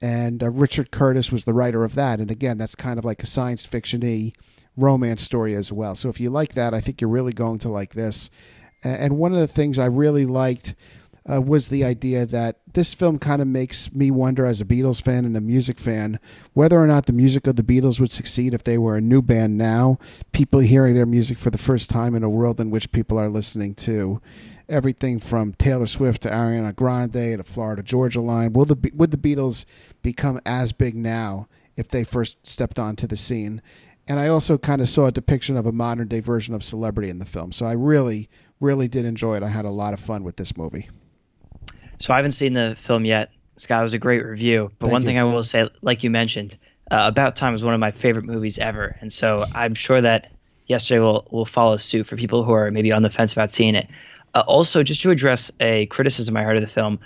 And 0.03 0.43
uh, 0.43 0.51
Richard 0.51 0.91
Curtis 0.91 1.33
was 1.33 1.45
the 1.45 1.55
writer 1.55 1.85
of 1.85 1.95
that. 1.95 2.21
And 2.21 2.31
again, 2.31 2.59
that's 2.59 2.75
kind 2.75 2.99
of 2.99 3.05
like 3.07 3.23
a 3.23 3.27
science 3.27 3.65
fiction 3.65 4.03
y 4.03 4.33
romance 4.77 5.23
story 5.23 5.55
as 5.55 5.73
well. 5.73 5.95
So 5.95 6.11
if 6.11 6.21
you 6.21 6.29
like 6.31 6.53
that, 6.53 6.75
I 6.75 6.81
think 6.81 7.01
you're 7.01 7.11
really 7.11 7.33
going 7.33 7.59
to 7.61 7.69
like 7.69 7.95
this. 7.95 8.31
And 8.85 9.19
one 9.19 9.33
of 9.33 9.41
the 9.41 9.49
things 9.49 9.79
I 9.79 9.87
really 9.87 10.27
liked 10.27 10.75
uh, 11.31 11.41
was 11.41 11.69
the 11.69 11.85
idea 11.85 12.25
that 12.27 12.61
this 12.73 12.95
film 12.95 13.19
kind 13.19 13.43
of 13.43 13.49
makes 13.49 13.93
me 13.93 14.11
wonder, 14.11 14.47
as 14.47 14.61
a 14.61 14.65
Beatles 14.65 15.03
fan 15.03 15.25
and 15.25 15.37
a 15.37 15.41
music 15.41 15.79
fan, 15.79 16.19
whether 16.55 16.81
or 16.81 16.87
not 16.87 17.07
the 17.07 17.13
music 17.13 17.47
of 17.47 17.57
the 17.57 17.63
Beatles 17.63 18.01
would 18.01 18.13
succeed 18.13 18.55
if 18.55 18.63
they 18.63 18.79
were 18.79 18.97
a 18.97 19.01
new 19.01 19.21
band 19.21 19.59
now. 19.59 19.99
People 20.33 20.61
hearing 20.61 20.95
their 20.95 21.07
music 21.07 21.39
for 21.39 21.51
the 21.51 21.59
first 21.59 21.91
time 21.91 22.15
in 22.15 22.23
a 22.23 22.31
world 22.31 22.61
in 22.61 22.71
which 22.71 22.93
people 22.93 23.19
are 23.19 23.29
listening 23.29 23.75
to 23.75 24.21
everything 24.69 25.19
from 25.19 25.55
Taylor 25.55 25.87
Swift 25.87 26.23
to 26.23 26.31
Ariana 26.31 26.75
Grande 26.75 27.39
to 27.39 27.45
Florida 27.45 27.83
Georgia 27.83 28.21
Line. 28.21 28.53
Will 28.53 28.65
the 28.65 28.93
would 28.95 29.11
the 29.11 29.17
Beatles 29.17 29.65
become 30.03 30.41
as 30.47 30.73
big 30.73 30.95
now 30.95 31.49
if 31.77 31.89
they 31.89 32.05
first 32.05 32.47
stepped 32.47 32.79
onto 32.79 33.07
the 33.07 33.17
scene? 33.17 33.63
And 34.07 34.19
I 34.19 34.29
also 34.29 34.57
kind 34.57 34.81
of 34.81 34.89
saw 34.89 35.07
a 35.07 35.13
depiction 35.13 35.59
of 35.59 35.67
a 35.67 35.73
modern 35.73 36.09
day 36.09 36.21
version 36.21 36.55
of 36.55 36.65
celebrity 36.65 37.11
in 37.11 37.19
the 37.19 37.27
film. 37.27 37.53
So 37.53 37.67
I 37.67 37.73
really, 37.73 38.31
really 38.59 38.89
did 38.89 39.05
enjoy 39.05 39.37
it. 39.37 39.43
I 39.43 39.49
had 39.49 39.67
a 39.67 39.71
lot 39.71 39.93
of 39.93 40.01
fun 40.01 40.25
with 40.25 40.37
this 40.37 40.57
movie. 40.57 40.89
So 41.99 42.13
I 42.13 42.17
haven't 42.17 42.33
seen 42.33 42.55
the 42.55 42.77
film 42.79 43.05
yet. 43.05 43.31
Scott 43.57 43.83
was 43.83 43.95
a 43.95 43.99
great 43.99 44.25
review, 44.25 44.71
but 44.79 44.87
Thank 44.87 44.93
one 44.93 45.03
you. 45.03 45.09
thing 45.09 45.19
I 45.19 45.25
will 45.25 45.43
say, 45.43 45.69
like 45.83 46.05
you 46.05 46.11
mentioned, 46.11 46.57
uh, 46.91 47.05
About 47.09 47.37
Time 47.37 47.55
is 47.55 47.63
one 47.63 47.75
of 47.75 47.81
my 47.81 47.91
favorite 47.91 48.25
movies 48.25 48.59
ever, 48.59 48.97
and 49.01 49.13
so 49.13 49.45
I'm 49.55 49.75
sure 49.75 50.01
that 50.01 50.31
yesterday 50.67 51.01
will 51.01 51.27
will 51.31 51.45
follow 51.45 51.77
suit 51.77 52.07
for 52.07 52.17
people 52.17 52.45
who 52.45 52.53
are 52.53 52.71
maybe 52.71 52.93
on 52.93 53.03
the 53.03 53.11
fence 53.11 53.33
about 53.33 53.51
seeing 53.51 53.75
it. 53.75 53.89
Uh, 54.35 54.45
also, 54.47 54.83
just 54.83 55.03
to 55.03 55.11
address 55.11 55.51
a 55.61 55.87
criticism 55.87 56.37
I 56.37 56.43
heard 56.43 56.57
of 56.57 56.63
the 56.63 56.73
film, 56.73 57.01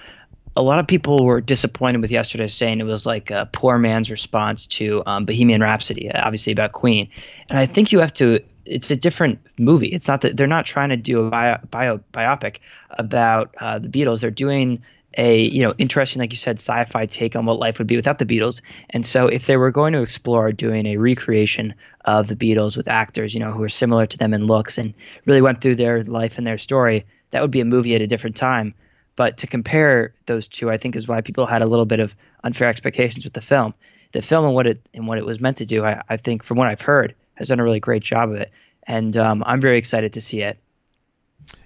a 0.57 0.63
lot 0.63 0.79
of 0.79 0.87
people 0.87 1.25
were 1.25 1.41
disappointed 1.41 2.01
with 2.01 2.11
yesterday, 2.11 2.49
saying 2.49 2.81
it 2.81 2.85
was 2.85 3.07
like 3.07 3.31
a 3.31 3.49
poor 3.53 3.79
man's 3.79 4.11
response 4.11 4.67
to 4.67 5.03
um, 5.07 5.25
Bohemian 5.25 5.63
Rhapsody, 5.63 6.13
obviously 6.13 6.53
about 6.53 6.73
Queen. 6.73 7.09
And 7.49 7.59
I 7.59 7.67
think 7.67 7.93
you 7.93 8.01
have 8.01 8.13
to. 8.15 8.41
It's 8.65 8.91
a 8.91 8.97
different 8.97 9.41
movie. 9.59 9.89
It's 9.89 10.09
not 10.09 10.21
that 10.23 10.37
they're 10.37 10.47
not 10.47 10.67
trying 10.67 10.91
to 10.91 10.97
do 10.97 11.27
a 11.27 11.31
bio, 11.31 11.59
bio 11.71 12.01
biopic 12.13 12.59
about 12.91 13.55
uh, 13.59 13.79
the 13.79 13.89
Beatles. 13.89 14.21
They're 14.21 14.31
doing 14.31 14.83
a 15.19 15.43
you 15.43 15.63
know 15.63 15.75
interesting, 15.79 16.21
like 16.21 16.33
you 16.33 16.39
said, 16.39 16.57
sci-fi 16.57 17.07
take 17.07 17.37
on 17.37 17.45
what 17.45 17.59
life 17.59 17.79
would 17.79 17.87
be 17.87 17.97
without 17.97 18.19
the 18.19 18.27
Beatles. 18.27 18.61
And 18.91 19.05
so, 19.05 19.27
if 19.27 19.47
they 19.47 19.57
were 19.57 19.71
going 19.71 19.93
to 19.93 20.03
explore 20.03 20.53
doing 20.53 20.87
a 20.87 20.97
recreation 20.97 21.75
of 22.05 22.29
the 22.29 22.37
Beatles 22.37 22.77
with 22.77 22.89
actors, 22.89 23.35
you 23.35 23.41
know, 23.41 23.53
who 23.53 23.63
are 23.63 23.69
similar 23.69 24.07
to 24.07 24.19
them 24.19 24.35
in 24.35 24.47
looks 24.47 24.79
and 24.79 24.95
really 25.27 25.43
went 25.43 25.61
through 25.61 25.77
their 25.77 26.05
life 26.05 26.39
and 26.39 26.47
their 26.47 26.59
story, 26.59 27.05
that 27.31 27.43
would 27.43 27.51
be 27.51 27.61
a 27.61 27.65
movie 27.65 27.95
at 27.95 28.01
a 28.01 28.07
different 28.07 28.37
time. 28.37 28.75
But 29.17 29.39
to 29.39 29.47
compare 29.47 30.15
those 30.27 30.49
two, 30.49 30.71
I 30.71 30.79
think 30.79 30.97
is 30.97 31.07
why 31.07 31.21
people 31.21 31.47
had 31.47 31.63
a 31.63 31.67
little 31.67 31.85
bit 31.85 32.01
of 32.01 32.15
unfair 32.45 32.69
expectations 32.69 33.25
with 33.25 33.35
the 33.35 33.43
film. 33.43 33.75
The 34.13 34.23
film 34.23 34.45
and 34.45 34.55
what 34.55 34.67
it 34.67 34.89
and 34.95 35.07
what 35.07 35.19
it 35.19 35.27
was 35.27 35.41
meant 35.41 35.59
to 35.59 35.67
do, 35.67 35.85
I, 35.85 36.03
I 36.09 36.17
think, 36.17 36.43
from 36.43 36.59
what 36.59 36.69
I've 36.69 36.83
heard, 36.83 37.15
has 37.43 37.49
done 37.49 37.61
a 37.61 37.65
really 37.65 37.81
great 37.81 38.03
job 38.03 38.31
of 38.31 38.37
it, 38.37 38.51
and 38.87 39.17
um, 39.17 39.43
I'm 39.47 39.61
very 39.61 39.79
excited 39.79 40.15
to 40.15 40.21
see 40.21 40.43
it. 40.43 40.59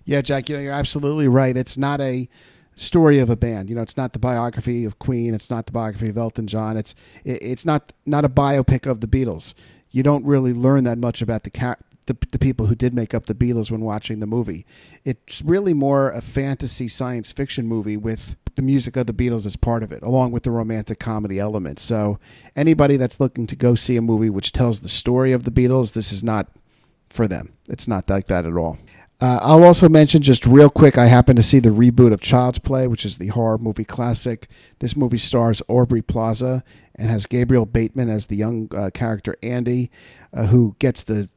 Yeah, 0.05 0.23
Jack, 0.23 0.49
you 0.49 0.57
know, 0.57 0.63
you're 0.63 0.73
absolutely 0.73 1.29
right. 1.29 1.57
It's 1.57 1.77
not 1.77 2.01
a 2.01 2.29
story 2.77 3.19
of 3.19 3.31
a 3.31 3.37
band. 3.37 3.69
You 3.69 3.77
know, 3.77 3.83
it's 3.83 3.97
not 3.97 4.13
the 4.13 4.19
biography 4.19 4.85
of 4.85 4.99
Queen. 4.99 5.35
It's 5.35 5.51
not 5.51 5.67
the 5.67 5.73
biography 5.73 6.09
of 6.09 6.17
Elton 6.17 6.47
John. 6.47 6.77
It's 6.77 6.95
it, 7.25 7.43
it's 7.43 7.65
not 7.67 7.93
not 8.05 8.25
a 8.25 8.29
biopic 8.29 8.87
of 8.89 9.01
the 9.01 9.07
Beatles. 9.07 9.55
You 9.91 10.03
don't 10.03 10.25
really 10.25 10.53
learn 10.53 10.85
that 10.85 10.99
much 10.99 11.23
about 11.23 11.45
the 11.45 11.51
car- 11.51 11.79
the, 12.07 12.17
the 12.31 12.39
people 12.39 12.67
who 12.67 12.75
did 12.75 12.95
make 12.95 13.15
up 13.15 13.27
the 13.27 13.35
Beatles 13.35 13.71
when 13.71 13.81
watching 13.81 14.21
the 14.21 14.27
movie. 14.27 14.65
It's 15.05 15.43
really 15.43 15.75
more 15.75 16.11
a 16.11 16.21
fantasy 16.21 16.89
science 16.89 17.33
fiction 17.33 17.67
movie 17.67 17.97
with 17.97 18.37
the 18.55 18.63
music 18.63 18.97
of 18.97 19.07
the 19.07 19.13
Beatles 19.13 19.47
as 19.47 19.57
part 19.57 19.83
of 19.83 19.93
it, 19.93 20.03
along 20.03 20.33
with 20.33 20.45
the 20.45 20.51
romantic 20.51 20.99
comedy 20.99 21.39
element. 21.39 21.79
So, 21.79 22.19
anybody 22.55 22.97
that's 22.97 23.21
looking 23.21 23.47
to 23.49 23.57
go 23.57 23.75
see 23.75 23.97
a 23.97 24.03
movie 24.03 24.31
which 24.31 24.53
tells 24.53 24.81
the 24.81 24.89
story 24.89 25.33
of 25.33 25.45
the 25.45 25.51
Beatles, 25.51 25.93
this 25.93 26.13
is 26.13 26.25
not 26.25 26.49
for 27.11 27.29
them. 27.29 27.53
It's 27.69 27.87
not 27.87 28.09
like 28.09 28.27
that 28.27 28.47
at 28.47 28.57
all. 28.57 28.79
Uh, 29.19 29.39
I'll 29.41 29.65
also 29.65 29.89
mention 29.89 30.21
just 30.21 30.45
real 30.45 30.69
quick. 30.69 30.99
I 30.99 31.07
happened 31.07 31.39
to 31.39 31.43
see 31.43 31.59
the 31.59 31.71
reboot 31.71 32.13
of 32.13 32.21
Child's 32.21 32.59
Play, 32.59 32.87
which 32.87 33.07
is 33.07 33.17
the 33.17 33.29
horror 33.29 33.57
movie 33.57 33.85
classic. 33.85 34.47
This 34.81 34.95
movie 34.95 35.17
stars 35.17 35.63
Aubrey 35.69 36.03
Plaza 36.03 36.63
and 36.95 37.11
has 37.11 37.25
Gabriel 37.25 37.65
Bateman 37.65 38.11
as 38.11 38.27
the 38.27 38.37
young 38.37 38.69
uh, 38.77 38.91
character 38.93 39.37
Andy, 39.43 39.91
uh, 40.35 40.47
who 40.47 40.77
gets 40.79 41.03
the 41.03 41.31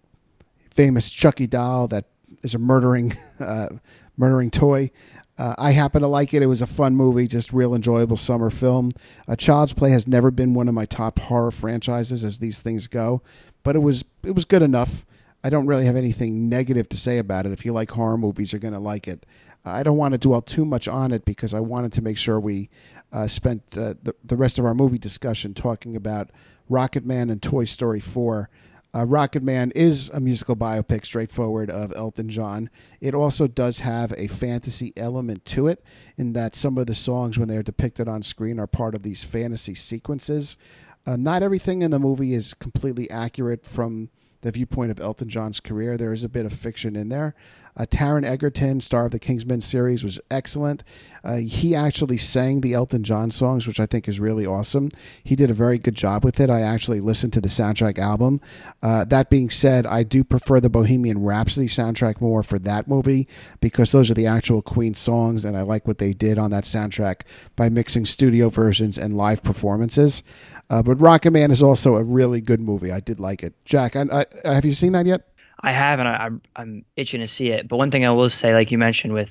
famous 0.80 1.12
Chucky 1.12 1.46
doll 1.46 1.90
that 1.90 2.06
is 2.42 2.56
a 2.56 2.58
murdering, 2.58 3.12
uh, 3.42 3.68
murdering 4.16 4.50
toy. 4.50 4.92
Uh, 5.38 5.54
I 5.58 5.72
happen 5.72 6.02
to 6.02 6.08
like 6.08 6.34
it. 6.34 6.42
It 6.42 6.46
was 6.46 6.62
a 6.62 6.66
fun 6.66 6.96
movie, 6.96 7.28
just 7.28 7.52
real 7.52 7.76
enjoyable 7.76 8.16
summer 8.16 8.50
film. 8.50 8.92
Uh, 9.28 9.36
Child's 9.36 9.74
Play 9.74 9.90
has 9.90 10.08
never 10.08 10.32
been 10.32 10.54
one 10.54 10.70
of 10.70 10.74
my 10.74 10.86
top 10.86 11.20
horror 11.20 11.52
franchises 11.52 12.24
as 12.24 12.38
these 12.38 12.62
things 12.62 12.88
go, 12.88 13.22
but 13.62 13.76
it 13.76 13.80
was 13.80 14.06
it 14.24 14.32
was 14.32 14.46
good 14.46 14.62
enough. 14.62 15.06
I 15.44 15.50
don't 15.50 15.68
really 15.68 15.86
have 15.86 15.98
anything 15.98 16.48
negative 16.48 16.88
to 16.90 16.98
say 16.98 17.18
about 17.18 17.46
it. 17.46 17.52
If 17.52 17.66
you 17.66 17.74
like 17.74 17.92
horror 17.92 18.18
movies, 18.18 18.54
you're 18.54 18.62
going 18.62 18.74
to 18.74 18.80
like 18.80 19.06
it. 19.10 19.26
I 19.66 19.84
don't 19.84 19.98
want 19.98 20.14
to 20.14 20.18
dwell 20.18 20.42
too 20.42 20.64
much 20.64 20.88
on 20.88 21.12
it 21.12 21.26
because 21.26 21.54
I 21.54 21.60
wanted 21.60 21.92
to 21.94 22.02
make 22.02 22.18
sure 22.18 22.40
we 22.40 22.70
uh, 23.12 23.28
spent 23.28 23.78
uh, 23.78 23.96
the, 24.02 24.16
the 24.24 24.38
rest 24.38 24.58
of 24.58 24.64
our 24.64 24.74
movie 24.74 24.98
discussion 24.98 25.54
talking 25.54 25.98
about 25.98 26.30
Rocketman 26.72 27.30
and 27.30 27.42
Toy 27.42 27.66
Story 27.66 28.00
4. 28.00 28.50
Uh, 28.92 29.06
Rocketman 29.06 29.72
is 29.76 30.10
a 30.14 30.20
musical 30.20 30.56
biopic, 30.56 31.06
straightforward, 31.06 31.70
of 31.70 31.94
Elton 31.96 32.28
John. 32.28 32.70
It 33.00 33.14
also 33.14 33.48
does 33.48 33.80
have 33.80 34.14
a 34.18 34.28
fantasy 34.28 34.94
element 34.98 35.46
to 35.46 35.68
it, 35.68 35.84
in 36.18 36.34
that 36.34 36.56
some 36.56 36.78
of 36.78 36.88
the 36.88 36.96
songs, 36.96 37.38
when 37.38 37.48
they're 37.48 37.62
depicted 37.62 38.08
on 38.08 38.24
screen, 38.24 38.60
are 38.60 38.68
part 38.68 38.96
of 38.96 39.04
these 39.04 39.24
fantasy 39.24 39.76
sequences. 39.76 40.58
Uh, 41.06 41.16
not 41.16 41.44
everything 41.44 41.82
in 41.82 41.92
the 41.92 42.00
movie 42.00 42.34
is 42.34 42.54
completely 42.56 43.10
accurate 43.12 43.66
from 43.66 44.10
the 44.42 44.52
viewpoint 44.52 44.92
of 44.92 45.00
Elton 45.00 45.30
John's 45.30 45.60
career. 45.60 45.98
There 45.98 46.14
is 46.14 46.24
a 46.24 46.30
bit 46.30 46.46
of 46.46 46.54
fiction 46.54 46.96
in 46.96 47.10
there. 47.10 47.36
Uh, 47.76 47.86
Taron 47.86 48.26
Egerton, 48.26 48.82
star 48.82 49.06
of 49.06 49.12
the 49.12 49.20
Kingsman 49.20 49.62
series, 49.62 50.04
was 50.04 50.20
excellent. 50.30 50.84
Uh, 51.24 51.38
he 51.38 51.74
actually 51.74 52.18
sang 52.18 52.60
the 52.60 52.74
Elton 52.74 53.04
John 53.04 53.32
songs, 53.32 53.68
which 53.68 53.80
I 53.80 53.86
think 53.86 54.08
is 54.08 54.20
really 54.20 54.46
awesome. 54.46 54.90
He 55.24 55.36
did 55.36 55.50
a 55.50 55.54
very 55.54 55.78
good 55.78 55.96
job 55.96 56.26
with 56.26 56.40
it. 56.40 56.50
I 56.50 56.62
actually 56.62 57.00
listened 57.00 57.32
to 57.34 57.42
the 57.42 57.48
soundtrack 57.48 57.98
album. 57.98 58.42
Uh, 58.84 59.06
that 59.06 59.30
being 59.30 59.50
said, 59.50 59.86
I 59.86 60.04
do 60.04 60.24
prefer 60.24 60.60
the 60.60 60.70
Bohemian 60.70 61.24
Rhapsody 61.24 61.68
soundtrack 61.68 62.20
more 62.20 62.44
for 62.44 62.60
that 62.60 62.88
movie 62.88 63.28
because 63.62 63.92
those 63.92 64.12
are 64.12 64.16
the 64.16 64.28
actual 64.28 64.62
Queen 64.62 64.94
songs, 64.94 65.46
and 65.46 65.56
I 65.56 65.62
like 65.62 65.88
what 65.88 66.00
they 66.00 66.14
did 66.14 66.38
on 66.38 66.52
that 66.52 66.66
soundtrack 66.66 67.22
by 67.56 67.70
mixing 67.70 68.06
studio 68.06 68.50
versions 68.50 68.98
and 68.98 69.16
live 69.16 69.42
performances. 69.42 70.24
Uh, 70.70 70.84
but 70.84 70.98
Rocketman 71.00 71.50
is 71.50 71.64
also 71.64 71.96
a 71.96 72.04
really 72.04 72.42
good 72.42 72.60
movie. 72.60 72.92
I 72.92 73.00
did 73.00 73.20
like 73.20 73.42
it. 73.42 73.54
Jack, 73.66 73.96
I, 73.96 74.06
I, 74.12 74.26
have 74.44 74.66
you 74.66 74.74
seen 74.74 74.94
that 74.94 75.06
yet? 75.06 75.22
I 75.62 75.72
have, 75.72 76.00
and 76.00 76.08
I, 76.08 76.16
I'm 76.26 76.42
I'm 76.56 76.86
itching 76.96 77.20
to 77.22 77.28
see 77.28 77.50
it. 77.50 77.68
But 77.68 77.78
one 77.78 77.92
thing 77.92 78.06
I 78.06 78.12
will 78.12 78.30
say, 78.30 78.54
like 78.54 78.72
you 78.72 78.78
mentioned 78.78 79.14
with 79.14 79.30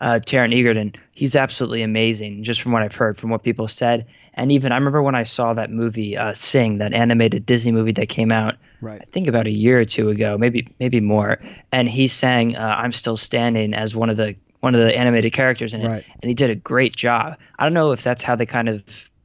uh, 0.00 0.18
Taron 0.24 0.54
Egerton, 0.58 0.94
he's 1.12 1.34
absolutely 1.36 1.82
amazing, 1.82 2.42
just 2.42 2.60
from 2.60 2.72
what 2.72 2.82
I've 2.82 2.94
heard, 2.94 3.16
from 3.16 3.30
what 3.30 3.42
people 3.42 3.66
said. 3.68 4.06
And 4.34 4.52
even 4.52 4.72
I 4.72 4.76
remember 4.76 5.02
when 5.02 5.14
I 5.14 5.22
saw 5.24 5.54
that 5.54 5.70
movie, 5.70 6.16
uh, 6.16 6.32
Sing, 6.34 6.78
that 6.78 6.92
animated 6.92 7.44
Disney 7.46 7.72
movie 7.72 7.92
that 7.92 8.08
came 8.08 8.30
out, 8.32 8.56
Right. 8.82 9.00
I 9.02 9.04
think 9.06 9.26
about 9.28 9.46
a 9.46 9.50
year 9.50 9.78
or 9.80 9.84
two 9.84 10.08
ago, 10.10 10.36
maybe 10.38 10.68
maybe 10.80 11.00
more. 11.00 11.38
And 11.72 11.88
he 11.88 12.08
sang 12.08 12.56
uh, 12.56 12.76
"I'm 12.78 12.92
Still 12.92 13.16
Standing" 13.16 13.72
as 13.74 13.94
one 13.96 14.10
of 14.10 14.16
the 14.16 14.36
one 14.60 14.74
of 14.74 14.80
the 14.82 14.94
animated 14.96 15.32
characters 15.32 15.72
in 15.72 15.80
it, 15.80 15.88
Right. 15.88 16.04
and 16.22 16.28
he 16.28 16.34
did 16.34 16.50
a 16.50 16.54
great 16.54 16.94
job. 16.94 17.38
I 17.58 17.64
don't 17.64 17.72
know 17.74 17.92
if 17.92 18.02
that's 18.02 18.22
how 18.22 18.36
they 18.36 18.44
kind 18.46 18.68
of 18.68 18.82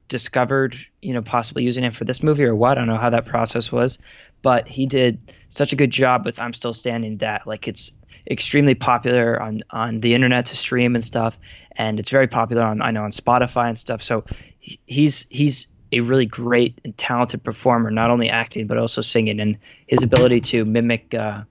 discovered, 0.08 0.78
you 1.02 1.14
know, 1.14 1.22
possibly 1.22 1.64
using 1.64 1.84
it 1.84 1.96
for 1.96 2.06
this 2.06 2.22
movie 2.22 2.44
or 2.44 2.56
what. 2.56 2.78
I 2.78 2.82
don't 2.82 2.88
know 2.88 2.98
how 2.98 3.10
that 3.10 3.26
process 3.26 3.72
was, 3.72 3.98
but 4.46 4.68
he 4.68 4.86
did 4.86 5.18
such 5.50 5.74
a 5.74 5.76
good 5.76 5.90
job 5.90 6.24
with 6.24 6.40
"I'm 6.40 6.54
Still 6.54 6.76
Standing" 6.76 7.18
that 7.18 7.48
like 7.48 7.68
it's 7.68 7.90
extremely 8.30 8.76
popular 8.76 9.42
on 9.42 9.64
on 9.72 10.02
the 10.02 10.14
internet 10.14 10.46
to 10.46 10.56
stream 10.56 10.94
and 10.94 11.04
stuff, 11.04 11.36
and 11.78 12.00
it's 12.00 12.12
very 12.12 12.28
popular 12.28 12.62
on 12.62 12.80
I 12.80 12.92
know 12.92 13.04
on 13.04 13.10
Spotify 13.12 13.66
and 13.66 13.76
stuff. 13.78 14.04
So 14.04 14.24
he- 14.60 14.80
he's 14.86 15.26
he's 15.32 15.66
a 15.92 16.02
really 16.02 16.28
great 16.28 16.80
and 16.84 16.96
talented 16.96 17.44
performer, 17.44 17.90
not 17.90 18.12
only 18.12 18.30
acting 18.30 18.68
but 18.68 18.78
also 18.78 19.02
singing, 19.02 19.40
and 19.40 19.58
his 19.88 20.04
ability 20.04 20.42
to 20.42 20.64
mimic 20.64 21.16
uh, 21.16 21.42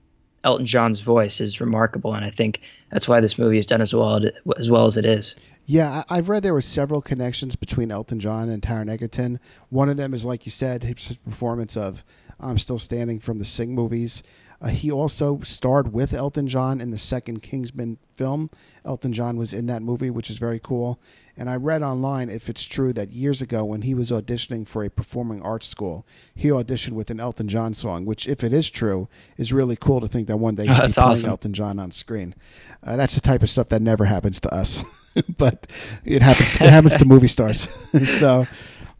Elton 0.45 0.65
John's 0.65 1.01
voice 1.01 1.41
is 1.41 1.59
remarkable, 1.59 2.13
and 2.13 2.23
I 2.23 2.29
think 2.29 2.61
that's 2.91 3.09
why 3.09 3.19
this 3.19 3.37
movie 3.37 3.57
is 3.57 3.65
done 3.65 3.81
as 3.81 3.93
well 3.93 4.21
as 4.57 4.71
well 4.71 4.85
as 4.85 4.95
it 4.95 5.05
is. 5.05 5.35
Yeah, 5.65 6.03
I've 6.09 6.29
read 6.29 6.43
there 6.43 6.53
were 6.53 6.61
several 6.61 7.01
connections 7.01 7.57
between 7.57 7.91
Elton 7.91 8.19
John 8.21 8.47
and 8.47 8.61
Taron 8.61 8.89
Egerton. 8.89 9.41
One 9.69 9.89
of 9.89 9.97
them 9.97 10.13
is, 10.13 10.23
like 10.23 10.45
you 10.45 10.51
said, 10.51 10.83
his 10.83 11.17
performance 11.25 11.75
of 11.75 12.05
"I'm 12.39 12.57
Still 12.57 12.79
Standing" 12.79 13.19
from 13.19 13.39
the 13.39 13.45
Sing 13.45 13.73
movies. 13.75 14.23
Uh, 14.61 14.69
he 14.69 14.89
also 14.89 15.41
starred 15.43 15.91
with 15.91 16.13
Elton 16.13 16.47
John 16.47 16.79
in 16.79 16.89
the 16.89 16.97
second 16.97 17.41
Kingsman 17.41 17.97
film. 18.15 18.49
Elton 18.85 19.11
John 19.11 19.35
was 19.35 19.51
in 19.53 19.65
that 19.65 19.81
movie, 19.81 20.09
which 20.09 20.29
is 20.29 20.37
very 20.37 20.59
cool. 20.63 20.97
And 21.35 21.49
I 21.49 21.57
read 21.57 21.83
online 21.83 22.29
if 22.29 22.47
it's 22.49 22.63
true 22.65 22.93
that 22.93 23.11
years 23.11 23.41
ago, 23.41 23.65
when 23.65 23.81
he 23.81 23.93
was 23.93 24.11
auditioning 24.11 24.65
for 24.65 24.85
a 24.85 24.89
performing 24.89 25.41
arts 25.41 25.67
school, 25.67 26.07
he 26.33 26.47
auditioned 26.47 26.93
with 26.93 27.09
an 27.09 27.19
Elton 27.19 27.49
John 27.49 27.73
song, 27.73 28.05
which, 28.05 28.29
if 28.29 28.45
it 28.45 28.53
is 28.53 28.71
true, 28.71 29.09
is 29.37 29.51
really 29.51 29.75
cool 29.75 29.99
to 29.99 30.07
think 30.07 30.27
that 30.27 30.37
one 30.37 30.55
day 30.55 30.63
he'll 30.67 30.73
Oh, 30.83 30.87
be 30.87 30.93
playing 30.93 31.11
awesome. 31.11 31.29
Elton 31.29 31.53
John 31.53 31.77
on 31.77 31.91
screen. 31.91 32.33
Uh, 32.81 32.95
that's 32.95 33.15
the 33.15 33.21
type 33.21 33.43
of 33.43 33.49
stuff 33.49 33.67
that 33.69 33.81
never 33.81 34.05
happens 34.05 34.39
to 34.39 34.55
us, 34.55 34.85
but 35.37 35.67
it 36.05 36.21
happens. 36.21 36.53
it 36.55 36.69
happens 36.71 36.95
to 36.95 37.03
movie 37.05 37.27
stars. 37.27 37.67
so 38.05 38.47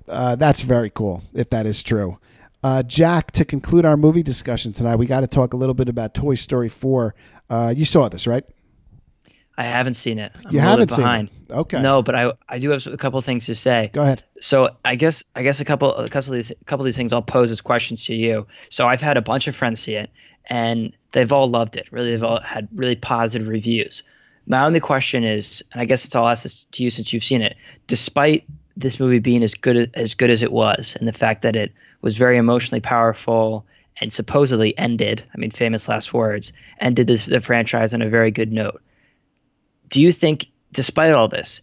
uh, 0.10 0.36
that's 0.36 0.62
very 0.64 0.90
cool 0.90 1.24
if 1.34 1.50
that 1.52 1.66
is 1.66 1.82
true. 1.82 2.20
Uh, 2.66 2.82
Jack, 2.82 3.32
to 3.34 3.46
conclude 3.46 3.86
our 3.86 3.96
movie 3.96 4.24
discussion 4.24 4.74
tonight, 4.74 4.96
we 4.96 5.06
got 5.06 5.20
to 5.20 5.28
talk 5.28 5.54
a 5.54 5.56
little 5.56 5.76
bit 5.76 5.88
about 5.88 6.16
Toy 6.16 6.34
Story 6.34 6.68
4. 6.68 7.14
Uh, 7.48 7.72
you 7.78 7.86
saw 7.86 8.10
this, 8.10 8.26
right? 8.26 8.44
I 9.56 9.66
haven't 9.66 9.94
seen 9.94 10.18
it. 10.18 10.32
I'm 10.44 10.52
You 10.52 10.58
a 10.58 10.62
haven't 10.64 10.90
bit 10.90 10.96
seen 10.96 11.08
it. 11.08 11.30
Okay. 11.52 11.80
No, 11.80 12.02
but 12.02 12.16
I 12.16 12.32
I 12.50 12.58
do 12.58 12.72
have 12.72 12.88
a 12.88 12.98
couple 12.98 13.22
things 13.22 13.46
to 13.46 13.54
say. 13.54 13.92
Go 13.94 14.02
ahead. 14.02 14.24
So 14.42 14.76
I 14.84 14.96
guess 14.96 15.24
I 15.36 15.44
guess 15.44 15.60
a 15.60 15.66
couple 15.66 15.94
a 15.94 16.10
couple 16.10 16.34
of 16.34 16.38
these 16.38 16.50
a 16.50 16.66
couple 16.66 16.82
of 16.82 16.86
these 16.86 16.98
things 16.98 17.14
I'll 17.14 17.22
pose 17.22 17.52
as 17.52 17.62
questions 17.62 18.04
to 18.06 18.16
you. 18.16 18.48
So 18.72 18.88
I've 18.88 19.00
had 19.00 19.16
a 19.16 19.22
bunch 19.22 19.48
of 19.48 19.56
friends 19.56 19.80
see 19.80 19.94
it, 19.94 20.10
and 20.48 20.92
they've 21.12 21.32
all 21.32 21.48
loved 21.48 21.78
it. 21.78 21.88
Really, 21.92 22.10
they've 22.10 22.24
all 22.24 22.42
had 22.42 22.68
really 22.74 22.96
positive 22.96 23.48
reviews. 23.48 24.02
My 24.48 24.66
only 24.66 24.80
question 24.80 25.24
is, 25.24 25.64
and 25.72 25.82
I 25.82 25.86
guess 25.86 26.04
it's 26.04 26.16
all 26.16 26.28
asked 26.28 26.72
to 26.72 26.84
you 26.84 26.90
since 26.90 27.14
you've 27.14 27.24
seen 27.24 27.44
it. 27.44 27.56
Despite 27.86 28.44
this 28.76 29.00
movie 29.00 29.20
being 29.20 29.44
as 29.44 29.54
good 29.54 29.92
as 29.94 30.16
good 30.16 30.32
as 30.32 30.42
it 30.42 30.52
was, 30.52 30.98
and 31.00 31.08
the 31.08 31.14
fact 31.14 31.44
that 31.44 31.56
it 31.56 31.72
was 32.06 32.18
very 32.18 32.38
emotionally 32.38 32.80
powerful 32.80 33.66
and 34.00 34.14
supposedly 34.14 34.78
ended, 34.78 35.26
I 35.34 35.40
mean, 35.40 35.50
famous 35.50 35.90
last 35.90 36.14
words, 36.14 36.54
ended 36.80 37.08
this, 37.08 37.26
the 37.26 37.42
franchise 37.42 37.96
on 37.96 38.04
a 38.04 38.10
very 38.10 38.30
good 38.30 38.54
note. 38.54 38.80
Do 39.90 40.00
you 40.00 40.12
think, 40.12 40.46
despite 40.72 41.14
all 41.14 41.28
this, 41.28 41.62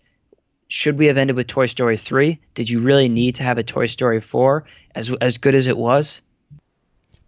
should 0.67 0.99
we 0.99 1.07
have 1.07 1.17
ended 1.17 1.37
with 1.37 1.47
Toy 1.47 1.67
Story 1.67 1.97
3? 1.97 2.41
Did 2.55 2.69
you 2.69 2.81
really 2.81 3.09
need 3.09 3.37
to 3.37 3.45
have 3.45 3.57
a 3.57 3.63
Toy 3.63 3.87
Story 3.87 4.21
4 4.21 4.65
as 4.97 5.13
as 5.21 5.39
good 5.39 5.55
as 5.55 5.69
it 5.69 5.77
was? 5.77 6.21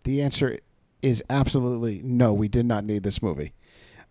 The 0.03 0.21
answer 0.21 0.59
is 1.01 1.23
absolutely 1.31 2.01
no. 2.03 2.33
We 2.33 2.49
did 2.49 2.67
not 2.67 2.85
need 2.85 3.05
this 3.05 3.23
movie, 3.23 3.53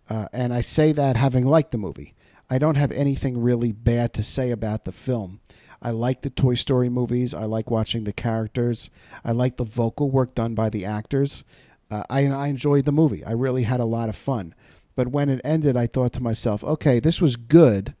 uh, 0.08 0.28
and 0.32 0.54
I 0.54 0.62
say 0.62 0.92
that 0.92 1.16
having 1.16 1.44
liked 1.44 1.72
the 1.72 1.78
movie. 1.78 2.14
I 2.48 2.58
don't 2.58 2.76
have 2.76 2.92
anything 2.92 3.42
really 3.42 3.72
bad 3.72 4.14
to 4.14 4.22
say 4.22 4.50
about 4.50 4.84
the 4.84 4.92
film. 4.92 5.40
I 5.84 5.90
like 5.90 6.22
the 6.22 6.30
Toy 6.30 6.54
Story 6.54 6.88
movies. 6.88 7.34
I 7.34 7.44
like 7.44 7.70
watching 7.70 8.04
the 8.04 8.12
characters. 8.12 8.88
I 9.22 9.32
like 9.32 9.58
the 9.58 9.64
vocal 9.64 10.10
work 10.10 10.34
done 10.34 10.54
by 10.54 10.70
the 10.70 10.86
actors. 10.86 11.44
Uh, 11.90 12.02
I, 12.08 12.26
I 12.26 12.48
enjoyed 12.48 12.86
the 12.86 12.92
movie. 12.92 13.22
I 13.22 13.32
really 13.32 13.64
had 13.64 13.80
a 13.80 13.84
lot 13.84 14.08
of 14.08 14.16
fun. 14.16 14.54
But 14.96 15.08
when 15.08 15.28
it 15.28 15.42
ended, 15.44 15.76
I 15.76 15.86
thought 15.86 16.14
to 16.14 16.22
myself, 16.22 16.64
okay, 16.64 17.00
this 17.00 17.20
was 17.20 17.36
good. 17.36 17.94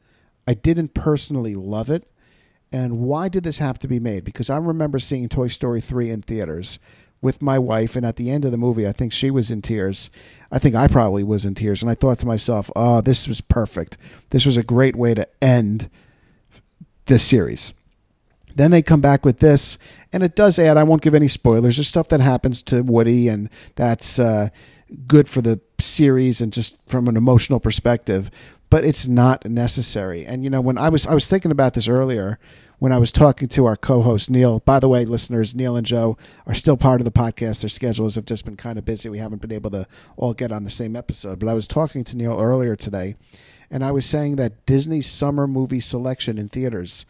I 0.48 0.54
didn't 0.54 0.94
personally 0.94 1.54
love 1.54 1.90
it. 1.90 2.10
And 2.72 3.00
why 3.00 3.28
did 3.28 3.44
this 3.44 3.58
have 3.58 3.78
to 3.80 3.88
be 3.88 4.00
made? 4.00 4.24
Because 4.24 4.48
I 4.48 4.56
remember 4.56 4.98
seeing 4.98 5.28
Toy 5.28 5.48
Story 5.48 5.80
3 5.80 6.10
in 6.10 6.22
theaters 6.22 6.78
with 7.20 7.40
my 7.40 7.58
wife, 7.58 7.96
and 7.96 8.04
at 8.04 8.16
the 8.16 8.30
end 8.30 8.44
of 8.44 8.50
the 8.50 8.58
movie, 8.58 8.86
I 8.86 8.92
think 8.92 9.12
she 9.12 9.30
was 9.30 9.50
in 9.50 9.62
tears. 9.62 10.10
I 10.50 10.58
think 10.58 10.74
I 10.74 10.88
probably 10.88 11.22
was 11.22 11.44
in 11.44 11.54
tears. 11.54 11.82
And 11.82 11.90
I 11.90 11.94
thought 11.94 12.18
to 12.20 12.26
myself, 12.26 12.70
oh, 12.74 13.00
this 13.00 13.28
was 13.28 13.40
perfect. 13.40 13.96
This 14.30 14.46
was 14.46 14.56
a 14.56 14.62
great 14.62 14.96
way 14.96 15.14
to 15.14 15.28
end 15.42 15.90
this 17.06 17.22
series. 17.22 17.74
Then 18.54 18.70
they 18.70 18.82
come 18.82 19.00
back 19.00 19.24
with 19.24 19.40
this, 19.40 19.78
and 20.12 20.22
it 20.22 20.36
does 20.36 20.58
add. 20.58 20.76
I 20.76 20.84
won't 20.84 21.02
give 21.02 21.14
any 21.14 21.28
spoilers. 21.28 21.76
There's 21.76 21.88
stuff 21.88 22.08
that 22.08 22.20
happens 22.20 22.62
to 22.64 22.82
Woody, 22.82 23.28
and 23.28 23.50
that's 23.74 24.18
uh, 24.18 24.50
good 25.08 25.28
for 25.28 25.42
the 25.42 25.60
series 25.80 26.40
and 26.40 26.52
just 26.52 26.76
from 26.86 27.08
an 27.08 27.16
emotional 27.16 27.58
perspective. 27.58 28.30
But 28.70 28.84
it's 28.84 29.08
not 29.08 29.44
necessary. 29.44 30.24
And 30.24 30.44
you 30.44 30.50
know, 30.50 30.60
when 30.60 30.78
I 30.78 30.88
was 30.88 31.06
I 31.06 31.14
was 31.14 31.26
thinking 31.26 31.50
about 31.50 31.74
this 31.74 31.88
earlier 31.88 32.38
when 32.78 32.92
I 32.92 32.98
was 32.98 33.12
talking 33.12 33.48
to 33.48 33.66
our 33.66 33.76
co-host 33.76 34.30
Neil. 34.30 34.60
By 34.60 34.78
the 34.78 34.88
way, 34.88 35.04
listeners, 35.04 35.54
Neil 35.54 35.76
and 35.76 35.86
Joe 35.86 36.16
are 36.46 36.54
still 36.54 36.76
part 36.76 37.00
of 37.00 37.04
the 37.04 37.10
podcast. 37.10 37.62
Their 37.62 37.68
schedules 37.68 38.14
have 38.14 38.26
just 38.26 38.44
been 38.44 38.56
kind 38.56 38.78
of 38.78 38.84
busy. 38.84 39.08
We 39.08 39.18
haven't 39.18 39.40
been 39.40 39.52
able 39.52 39.70
to 39.70 39.86
all 40.16 40.34
get 40.34 40.52
on 40.52 40.64
the 40.64 40.70
same 40.70 40.96
episode. 40.96 41.38
But 41.38 41.48
I 41.48 41.54
was 41.54 41.66
talking 41.66 42.04
to 42.04 42.16
Neil 42.16 42.38
earlier 42.38 42.76
today, 42.76 43.16
and 43.74 43.84
I 43.84 43.90
was 43.90 44.06
saying 44.06 44.36
that 44.36 44.66
Disney's 44.66 45.10
summer 45.10 45.48
movie 45.48 45.80
selection 45.80 46.38
in 46.38 46.48
theaters 46.48 47.04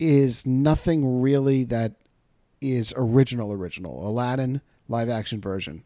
is 0.00 0.44
nothing 0.44 1.22
really 1.22 1.62
that 1.62 1.92
is 2.60 2.92
original 2.96 3.52
original. 3.52 4.04
Aladdin 4.08 4.60
live 4.88 5.08
action 5.08 5.40
version, 5.40 5.84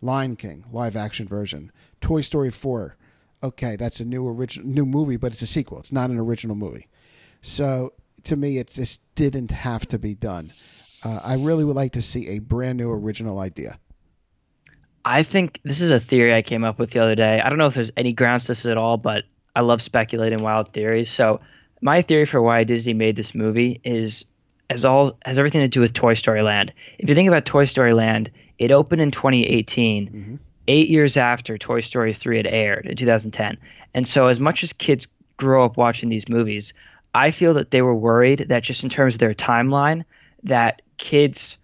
Lion 0.00 0.36
King 0.36 0.64
live 0.70 0.94
action 0.94 1.26
version, 1.26 1.72
Toy 2.00 2.20
Story 2.20 2.52
4. 2.52 2.96
Okay, 3.42 3.74
that's 3.74 3.98
a 3.98 4.04
new 4.04 4.28
original 4.28 4.68
new 4.68 4.86
movie, 4.86 5.16
but 5.16 5.32
it's 5.32 5.42
a 5.42 5.48
sequel. 5.48 5.80
It's 5.80 5.90
not 5.90 6.10
an 6.10 6.20
original 6.20 6.54
movie. 6.54 6.86
So 7.40 7.94
to 8.22 8.36
me, 8.36 8.58
it 8.58 8.68
just 8.68 9.02
didn't 9.16 9.50
have 9.50 9.88
to 9.88 9.98
be 9.98 10.14
done. 10.14 10.52
Uh, 11.02 11.18
I 11.20 11.34
really 11.34 11.64
would 11.64 11.74
like 11.74 11.94
to 11.94 12.02
see 12.02 12.28
a 12.28 12.38
brand 12.38 12.78
new 12.78 12.92
original 12.92 13.40
idea. 13.40 13.80
I 15.04 15.24
think 15.24 15.58
this 15.64 15.80
is 15.80 15.90
a 15.90 15.98
theory 15.98 16.32
I 16.32 16.42
came 16.42 16.62
up 16.62 16.78
with 16.78 16.92
the 16.92 17.00
other 17.00 17.16
day. 17.16 17.40
I 17.40 17.48
don't 17.48 17.58
know 17.58 17.66
if 17.66 17.74
there's 17.74 17.90
any 17.96 18.12
grounds 18.12 18.44
to 18.44 18.48
this 18.52 18.66
at 18.66 18.76
all, 18.76 18.96
but 18.96 19.24
I 19.54 19.60
love 19.60 19.82
speculating 19.82 20.42
wild 20.42 20.72
theories. 20.72 21.10
So 21.10 21.40
my 21.80 22.02
theory 22.02 22.24
for 22.24 22.40
why 22.40 22.64
Disney 22.64 22.94
made 22.94 23.16
this 23.16 23.34
movie 23.34 23.80
is 23.84 24.24
has 24.70 24.84
all 24.84 25.18
has 25.24 25.38
everything 25.38 25.60
to 25.60 25.68
do 25.68 25.80
with 25.80 25.92
Toy 25.92 26.14
Story 26.14 26.42
Land. 26.42 26.72
If 26.98 27.08
you 27.08 27.14
think 27.14 27.28
about 27.28 27.44
Toy 27.44 27.66
Story 27.66 27.92
Land, 27.92 28.30
it 28.58 28.70
opened 28.70 29.02
in 29.02 29.10
2018, 29.10 30.06
mm-hmm. 30.06 30.36
eight 30.68 30.88
years 30.88 31.16
after 31.16 31.58
Toy 31.58 31.80
Story 31.80 32.14
3 32.14 32.38
had 32.38 32.46
aired 32.46 32.86
in 32.86 32.96
2010. 32.96 33.58
And 33.92 34.06
so, 34.06 34.28
as 34.28 34.40
much 34.40 34.62
as 34.62 34.72
kids 34.72 35.06
grow 35.36 35.64
up 35.64 35.76
watching 35.76 36.08
these 36.08 36.28
movies, 36.28 36.72
I 37.14 37.30
feel 37.30 37.54
that 37.54 37.70
they 37.70 37.82
were 37.82 37.94
worried 37.94 38.46
that 38.48 38.62
just 38.62 38.84
in 38.84 38.90
terms 38.90 39.16
of 39.16 39.18
their 39.18 39.34
timeline, 39.34 40.04
that 40.44 40.80
kids, 40.96 41.58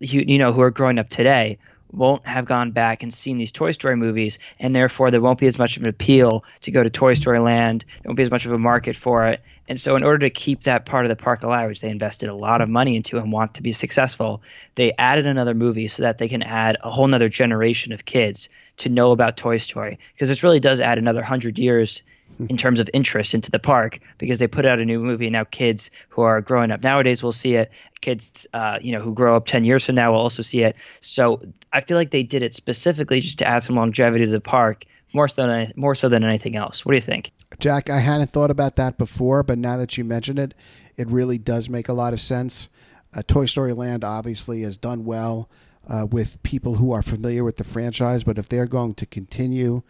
you, 0.00 0.24
you 0.26 0.38
know, 0.38 0.52
who 0.52 0.62
are 0.62 0.70
growing 0.70 0.98
up 0.98 1.08
today 1.08 1.58
won't 1.94 2.26
have 2.26 2.44
gone 2.44 2.70
back 2.70 3.02
and 3.02 3.12
seen 3.12 3.36
these 3.36 3.52
Toy 3.52 3.70
Story 3.70 3.96
movies, 3.96 4.38
and 4.58 4.74
therefore 4.74 5.10
there 5.10 5.20
won't 5.20 5.38
be 5.38 5.46
as 5.46 5.58
much 5.58 5.76
of 5.76 5.82
an 5.82 5.88
appeal 5.88 6.44
to 6.62 6.70
go 6.70 6.82
to 6.82 6.90
Toy 6.90 7.14
Story 7.14 7.38
Land. 7.38 7.84
There 7.88 8.08
won't 8.08 8.16
be 8.16 8.22
as 8.22 8.30
much 8.30 8.46
of 8.46 8.52
a 8.52 8.58
market 8.58 8.96
for 8.96 9.26
it. 9.28 9.42
And 9.68 9.80
so, 9.80 9.96
in 9.96 10.04
order 10.04 10.18
to 10.18 10.30
keep 10.30 10.64
that 10.64 10.84
part 10.84 11.06
of 11.06 11.08
the 11.08 11.16
park 11.16 11.42
alive, 11.42 11.68
which 11.68 11.80
they 11.80 11.88
invested 11.88 12.28
a 12.28 12.34
lot 12.34 12.60
of 12.60 12.68
money 12.68 12.96
into 12.96 13.18
and 13.18 13.32
want 13.32 13.54
to 13.54 13.62
be 13.62 13.72
successful, 13.72 14.42
they 14.74 14.92
added 14.98 15.26
another 15.26 15.54
movie 15.54 15.88
so 15.88 16.02
that 16.02 16.18
they 16.18 16.28
can 16.28 16.42
add 16.42 16.76
a 16.82 16.90
whole 16.90 17.08
nother 17.08 17.28
generation 17.28 17.92
of 17.92 18.04
kids 18.04 18.48
to 18.78 18.88
know 18.88 19.12
about 19.12 19.36
Toy 19.36 19.56
Story. 19.56 19.98
Because 20.12 20.28
this 20.28 20.42
really 20.42 20.60
does 20.60 20.80
add 20.80 20.98
another 20.98 21.22
hundred 21.22 21.58
years 21.58 22.02
in 22.48 22.56
terms 22.56 22.78
of 22.78 22.88
interest 22.92 23.34
into 23.34 23.50
the 23.50 23.58
park 23.58 24.00
because 24.18 24.38
they 24.38 24.46
put 24.46 24.66
out 24.66 24.80
a 24.80 24.84
new 24.84 25.00
movie 25.00 25.26
and 25.26 25.32
now 25.32 25.44
kids 25.44 25.90
who 26.08 26.22
are 26.22 26.40
growing 26.40 26.70
up 26.70 26.82
nowadays 26.82 27.22
will 27.22 27.32
see 27.32 27.54
it. 27.54 27.70
Kids 28.00 28.46
uh, 28.52 28.78
you 28.80 28.92
know 28.92 29.00
who 29.00 29.14
grow 29.14 29.36
up 29.36 29.46
10 29.46 29.64
years 29.64 29.84
from 29.84 29.94
now 29.94 30.12
will 30.12 30.20
also 30.20 30.42
see 30.42 30.62
it. 30.62 30.76
So 31.00 31.40
i 31.72 31.80
feel 31.80 31.96
like 31.96 32.10
they 32.10 32.22
did 32.22 32.42
it 32.42 32.54
specifically 32.54 33.20
just 33.20 33.38
to 33.38 33.46
add 33.46 33.62
some 33.62 33.76
longevity 33.76 34.24
to 34.26 34.30
the 34.30 34.40
park 34.40 34.84
more 35.12 35.28
so 35.28 35.46
than 35.46 35.72
more 35.76 35.94
so 35.94 36.08
than 36.08 36.24
anything 36.24 36.56
else. 36.56 36.84
What 36.84 36.92
do 36.92 36.96
you 36.96 37.02
think? 37.02 37.30
Jack, 37.60 37.88
I 37.88 37.98
hadn't 37.98 38.30
thought 38.30 38.50
about 38.50 38.76
that 38.76 38.98
before, 38.98 39.42
but 39.42 39.58
now 39.58 39.76
that 39.76 39.96
you 39.96 40.04
mention 40.04 40.38
it, 40.38 40.54
it 40.96 41.08
really 41.08 41.38
does 41.38 41.70
make 41.70 41.88
a 41.88 41.92
lot 41.92 42.12
of 42.12 42.20
sense. 42.20 42.68
Uh, 43.14 43.22
Toy 43.26 43.46
Story 43.46 43.72
Land 43.72 44.02
obviously 44.02 44.62
has 44.62 44.76
done 44.76 45.04
well 45.04 45.48
uh, 45.88 46.06
with 46.10 46.42
people 46.42 46.76
who 46.76 46.92
are 46.92 47.02
familiar 47.02 47.44
with 47.44 47.56
the 47.56 47.64
franchise, 47.64 48.24
but 48.24 48.38
if 48.38 48.48
they're 48.48 48.66
going 48.66 48.94
to 48.94 49.06
continue 49.06 49.82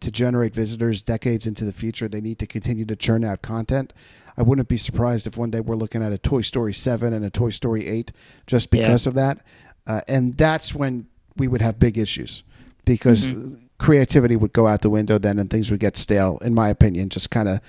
to 0.00 0.10
generate 0.10 0.54
visitors 0.54 1.02
decades 1.02 1.46
into 1.46 1.64
the 1.64 1.72
future, 1.72 2.08
they 2.08 2.20
need 2.20 2.38
to 2.38 2.46
continue 2.46 2.84
to 2.84 2.96
churn 2.96 3.24
out 3.24 3.42
content. 3.42 3.92
I 4.36 4.42
wouldn't 4.42 4.68
be 4.68 4.76
surprised 4.76 5.26
if 5.26 5.36
one 5.36 5.50
day 5.50 5.60
we're 5.60 5.74
looking 5.76 6.02
at 6.02 6.12
a 6.12 6.18
Toy 6.18 6.42
Story 6.42 6.72
7 6.72 7.12
and 7.12 7.24
a 7.24 7.30
Toy 7.30 7.50
Story 7.50 7.86
8 7.86 8.12
just 8.46 8.70
because 8.70 9.06
of 9.06 9.14
that. 9.14 9.38
Uh, 9.86 10.02
and 10.06 10.36
that's 10.36 10.74
when 10.74 11.06
we 11.36 11.48
would 11.48 11.62
have 11.62 11.78
big 11.78 11.98
issues 11.98 12.42
because 12.84 13.32
creativity 13.78 14.36
would 14.36 14.52
go 14.52 14.66
out 14.66 14.82
the 14.82 14.90
window 14.90 15.18
then 15.18 15.38
and 15.38 15.50
things 15.50 15.70
would 15.70 15.80
get 15.80 15.96
stale, 15.96 16.38
in 16.38 16.54
my 16.54 16.68
opinion, 16.68 17.08
just 17.08 17.30
kind 17.30 17.48
of 17.48 17.60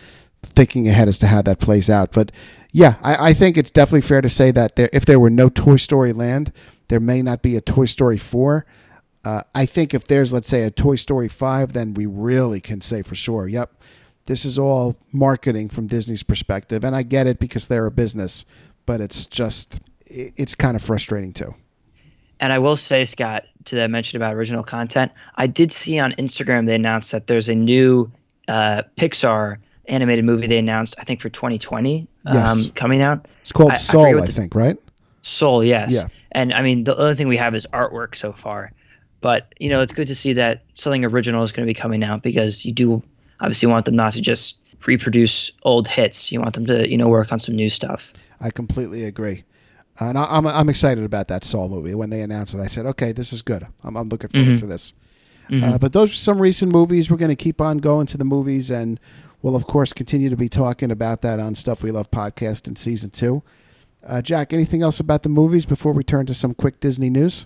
thinking 0.44 0.88
ahead 0.88 1.08
as 1.08 1.18
to 1.20 1.28
how 1.28 1.42
that 1.42 1.60
plays 1.60 1.90
out. 1.90 2.12
But 2.12 2.32
yeah, 2.72 2.96
I, 3.02 3.30
I 3.30 3.34
think 3.34 3.58
it's 3.58 3.72
definitely 3.72 4.02
fair 4.02 4.22
to 4.22 4.30
say 4.30 4.52
that 4.52 4.76
there, 4.76 4.90
if 4.94 5.06
there 5.06 5.20
were 5.20 5.30
no 5.30 5.50
Toy 5.50 5.78
Story 5.78 6.14
Land, 6.14 6.54
there 6.88 7.00
may 7.00 7.22
not 7.22 7.42
be 7.42 7.56
a 7.56 7.62
Toy 7.62 7.86
Story 7.86 8.18
4. 8.18 8.66
Uh, 9.24 9.42
I 9.54 9.66
think 9.66 9.94
if 9.94 10.06
there's, 10.06 10.32
let's 10.34 10.48
say, 10.48 10.64
a 10.64 10.72
Toy 10.72 10.96
Story 10.96 11.28
5, 11.28 11.74
then 11.74 11.94
we 11.94 12.06
really 12.06 12.62
can 12.62 12.82
say 12.82 13.02
for 13.02 13.16
sure, 13.16 13.48
yep, 13.48 13.72
this 14.26 14.46
is 14.46 14.58
all 14.58 14.96
marketing 15.12 15.70
from 15.70 15.88
Disney's 15.88 16.24
perspective. 16.24 16.84
And 16.84 16.96
I 16.96 17.04
get 17.04 17.28
it 17.28 17.40
because 17.40 17.68
they're 17.68 17.86
a 17.86 17.92
business, 17.92 18.46
but 18.86 19.02
it's 19.02 19.26
just, 19.26 19.82
it's 20.06 20.56
kind 20.56 20.76
of 20.76 20.84
frustrating 20.84 21.34
too. 21.34 21.54
And 22.40 22.54
I 22.54 22.60
will 22.60 22.78
say, 22.78 23.04
Scott, 23.06 23.44
to 23.66 23.76
that 23.76 23.90
mention 23.92 24.16
about 24.16 24.34
original 24.34 24.64
content, 24.64 25.12
I 25.36 25.48
did 25.48 25.72
see 25.74 26.00
on 26.00 26.14
Instagram 26.14 26.66
they 26.66 26.76
announced 26.76 27.12
that 27.12 27.28
there's 27.28 27.50
a 27.50 27.56
new 27.56 28.10
uh, 28.48 28.84
Pixar 28.98 29.58
animated 29.90 30.24
movie 30.24 30.48
they 30.48 30.60
announced, 30.60 30.96
I 30.98 31.04
think 31.04 31.20
for 31.22 31.30
2020, 31.30 32.08
Yes. 32.26 32.66
um, 32.68 32.72
coming 32.74 33.02
out. 33.02 33.28
It's 33.42 33.52
called 33.52 33.72
I- 33.72 33.74
I 33.74 33.78
Soul, 33.78 34.06
I, 34.22 34.26
the- 34.26 34.32
think, 34.32 34.56
right? 34.56 34.78
Soul, 35.24 35.64
yes. 35.64 35.92
Yeah. 35.92 36.08
And 36.32 36.54
I 36.54 36.62
mean, 36.62 36.86
the 36.86 36.98
only 36.98 37.16
thing 37.16 37.28
we 37.28 37.36
have 37.38 37.54
is 37.56 37.68
artwork 37.74 38.16
so 38.16 38.32
far. 38.32 38.72
But 39.22 39.54
you 39.60 39.70
know, 39.70 39.82
it's 39.82 39.94
good 39.94 40.08
to 40.08 40.16
see 40.16 40.34
that 40.34 40.64
something 40.74 41.04
original 41.06 41.44
is 41.44 41.52
going 41.52 41.68
to 41.68 41.70
be 41.70 41.80
coming 41.80 42.04
out 42.04 42.24
because 42.24 42.66
you 42.66 42.72
do 42.72 43.04
obviously 43.40 43.68
want 43.68 43.86
them 43.86 43.96
not 43.96 44.14
to 44.14 44.22
just 44.22 44.58
reproduce 44.86 45.52
old 45.64 45.88
hits. 45.88 46.32
You 46.32 46.40
want 46.40 46.54
them 46.54 46.66
to 46.68 46.90
you 46.90 46.98
know 46.98 47.08
work 47.08 47.32
on 47.32 47.40
some 47.40 47.56
new 47.56 47.70
stuff. 47.70 48.12
I 48.40 48.52
completely 48.52 49.04
agree. 49.04 49.44
And 50.00 50.18
I, 50.18 50.38
am 50.38 50.48
I'm 50.48 50.70
excited 50.70 51.04
about 51.04 51.28
that 51.28 51.44
Soul 51.44 51.68
movie. 51.68 51.94
When 51.94 52.10
they 52.10 52.22
announced 52.22 52.54
it, 52.54 52.62
I 52.62 52.68
said, 52.68 52.86
"Okay, 52.86 53.12
this 53.12 53.34
is 53.34 53.42
good. 53.42 53.68
I'm, 53.84 53.98
I'm 53.98 54.10
looking 54.10 54.30
forward 54.30 54.48
mm-hmm. 54.48 54.58
to 54.58 54.66
this." 54.68 54.94
Mm-hmm. 55.50 55.74
Uh, 55.74 55.78
but 55.78 55.94
those 55.94 56.14
are 56.14 56.18
some 56.18 56.42
recent 56.42 56.72
movies. 56.72 57.10
We're 57.10 57.18
going 57.18 57.30
to 57.30 57.36
keep 57.36 57.60
on 57.60 57.80
going 57.80 58.06
to 58.08 58.18
the 58.18 58.24
movies, 58.24 58.70
and 58.70 59.00
we'll 59.42 59.56
of 59.56 59.66
course 59.66 59.92
continue 59.92 60.30
to 60.30 60.38
be 60.38 60.48
talking 60.48 60.92
about 60.92 61.22
that 61.24 61.40
on 61.40 61.56
Stuff 61.56 61.84
We 61.84 61.92
Love 61.92 62.12
podcast 62.12 62.68
in 62.68 62.76
season 62.76 63.10
two. 63.10 63.44
Uh, 64.06 64.22
Jack, 64.22 64.54
anything 64.54 64.82
else 64.82 65.00
about 65.00 65.24
the 65.24 65.30
movies 65.30 65.66
before 65.66 65.92
we 65.92 66.04
turn 66.04 66.26
to 66.28 66.34
some 66.34 66.54
quick 66.54 66.80
Disney 66.80 67.10
news? 67.10 67.46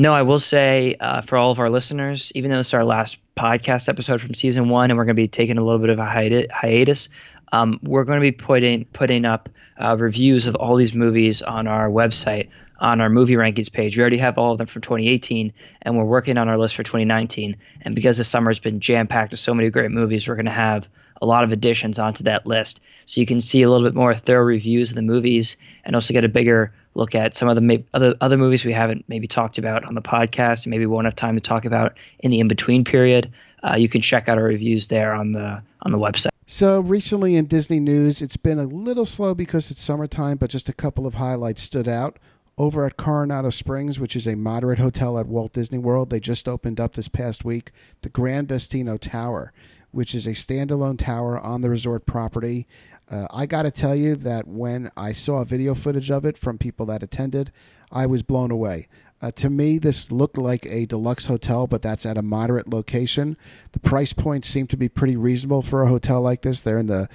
No, 0.00 0.12
I 0.12 0.22
will 0.22 0.38
say 0.38 0.94
uh, 1.00 1.22
for 1.22 1.36
all 1.36 1.50
of 1.50 1.58
our 1.58 1.68
listeners, 1.68 2.30
even 2.36 2.52
though 2.52 2.60
it's 2.60 2.72
our 2.72 2.84
last 2.84 3.18
podcast 3.36 3.88
episode 3.88 4.20
from 4.20 4.32
season 4.32 4.68
one, 4.68 4.92
and 4.92 4.96
we're 4.96 5.04
going 5.04 5.16
to 5.16 5.20
be 5.20 5.26
taking 5.26 5.58
a 5.58 5.64
little 5.64 5.80
bit 5.80 5.90
of 5.90 5.98
a 5.98 6.04
hiatus, 6.04 7.08
um, 7.50 7.80
we're 7.82 8.04
going 8.04 8.20
to 8.20 8.22
be 8.22 8.30
putting 8.30 8.84
putting 8.92 9.24
up 9.24 9.48
uh, 9.82 9.96
reviews 9.98 10.46
of 10.46 10.54
all 10.54 10.76
these 10.76 10.94
movies 10.94 11.42
on 11.42 11.66
our 11.66 11.88
website 11.88 12.48
on 12.78 13.00
our 13.00 13.10
movie 13.10 13.34
rankings 13.34 13.72
page. 13.72 13.96
We 13.96 14.00
already 14.00 14.18
have 14.18 14.38
all 14.38 14.52
of 14.52 14.58
them 14.58 14.66
from 14.66 14.82
2018, 14.82 15.52
and 15.82 15.96
we're 15.96 16.04
working 16.04 16.38
on 16.38 16.48
our 16.48 16.58
list 16.58 16.76
for 16.76 16.82
2019. 16.82 17.56
And 17.82 17.94
because 17.94 18.18
the 18.18 18.24
summer 18.24 18.50
has 18.50 18.58
been 18.58 18.80
jam 18.80 19.06
packed 19.06 19.32
with 19.32 19.40
so 19.40 19.54
many 19.54 19.70
great 19.70 19.90
movies, 19.90 20.28
we're 20.28 20.36
going 20.36 20.46
to 20.46 20.52
have 20.52 20.88
a 21.20 21.26
lot 21.26 21.44
of 21.44 21.52
additions 21.52 21.98
onto 21.98 22.24
that 22.24 22.46
list. 22.46 22.80
So 23.06 23.20
you 23.20 23.26
can 23.26 23.40
see 23.40 23.62
a 23.62 23.70
little 23.70 23.86
bit 23.86 23.94
more 23.94 24.14
thorough 24.14 24.44
reviews 24.44 24.90
of 24.90 24.96
the 24.96 25.02
movies 25.02 25.56
and 25.84 25.94
also 25.94 26.12
get 26.12 26.24
a 26.24 26.28
bigger 26.28 26.72
look 26.94 27.14
at 27.14 27.34
some 27.34 27.48
of 27.48 27.56
the 27.56 27.84
other 27.94 28.14
other 28.20 28.36
movies 28.36 28.64
we 28.64 28.72
haven't 28.72 29.04
maybe 29.08 29.26
talked 29.26 29.56
about 29.56 29.84
on 29.84 29.94
the 29.94 30.02
podcast 30.02 30.64
and 30.64 30.70
maybe 30.70 30.84
won't 30.84 31.06
have 31.06 31.14
time 31.14 31.36
to 31.36 31.40
talk 31.40 31.64
about 31.64 31.94
in 32.20 32.30
the 32.30 32.40
in 32.40 32.48
between 32.48 32.84
period. 32.84 33.32
Uh, 33.62 33.76
you 33.76 33.88
can 33.88 34.00
check 34.00 34.28
out 34.28 34.38
our 34.38 34.44
reviews 34.44 34.88
there 34.88 35.12
on 35.12 35.32
the 35.32 35.62
on 35.82 35.92
the 35.92 35.98
website. 35.98 36.28
So 36.46 36.80
recently 36.80 37.36
in 37.36 37.46
Disney 37.46 37.78
news, 37.78 38.22
it's 38.22 38.36
been 38.36 38.58
a 38.58 38.64
little 38.64 39.04
slow 39.04 39.34
because 39.34 39.70
it's 39.70 39.82
summertime, 39.82 40.38
but 40.38 40.50
just 40.50 40.68
a 40.68 40.72
couple 40.72 41.06
of 41.06 41.14
highlights 41.14 41.62
stood 41.62 41.86
out. 41.86 42.18
Over 42.58 42.84
at 42.84 42.96
Coronado 42.96 43.50
Springs, 43.50 44.00
which 44.00 44.16
is 44.16 44.26
a 44.26 44.34
moderate 44.34 44.80
hotel 44.80 45.16
at 45.16 45.26
Walt 45.26 45.52
Disney 45.52 45.78
World, 45.78 46.10
they 46.10 46.18
just 46.18 46.48
opened 46.48 46.80
up 46.80 46.94
this 46.94 47.08
past 47.08 47.44
week 47.44 47.70
the 48.02 48.08
Gran 48.08 48.46
Destino 48.46 48.96
Tower 48.96 49.52
which 49.90 50.14
is 50.14 50.26
a 50.26 50.30
standalone 50.30 50.98
tower 50.98 51.38
on 51.38 51.60
the 51.60 51.70
resort 51.70 52.06
property. 52.06 52.66
Uh, 53.10 53.26
I 53.30 53.46
got 53.46 53.62
to 53.62 53.70
tell 53.70 53.94
you 53.94 54.16
that 54.16 54.46
when 54.46 54.90
I 54.96 55.12
saw 55.12 55.42
video 55.44 55.74
footage 55.74 56.10
of 56.10 56.24
it 56.24 56.36
from 56.36 56.58
people 56.58 56.86
that 56.86 57.02
attended, 57.02 57.52
I 57.90 58.06
was 58.06 58.22
blown 58.22 58.50
away. 58.50 58.88
Uh, 59.20 59.30
to 59.32 59.50
me, 59.50 59.78
this 59.78 60.12
looked 60.12 60.38
like 60.38 60.66
a 60.66 60.86
deluxe 60.86 61.26
hotel, 61.26 61.66
but 61.66 61.82
that's 61.82 62.06
at 62.06 62.18
a 62.18 62.22
moderate 62.22 62.68
location. 62.68 63.36
The 63.72 63.80
price 63.80 64.12
points 64.12 64.48
seem 64.48 64.66
to 64.68 64.76
be 64.76 64.88
pretty 64.88 65.16
reasonable 65.16 65.62
for 65.62 65.82
a 65.82 65.88
hotel 65.88 66.20
like 66.20 66.42
this. 66.42 66.60
They're 66.60 66.78
in 66.78 66.86
the 66.86 67.08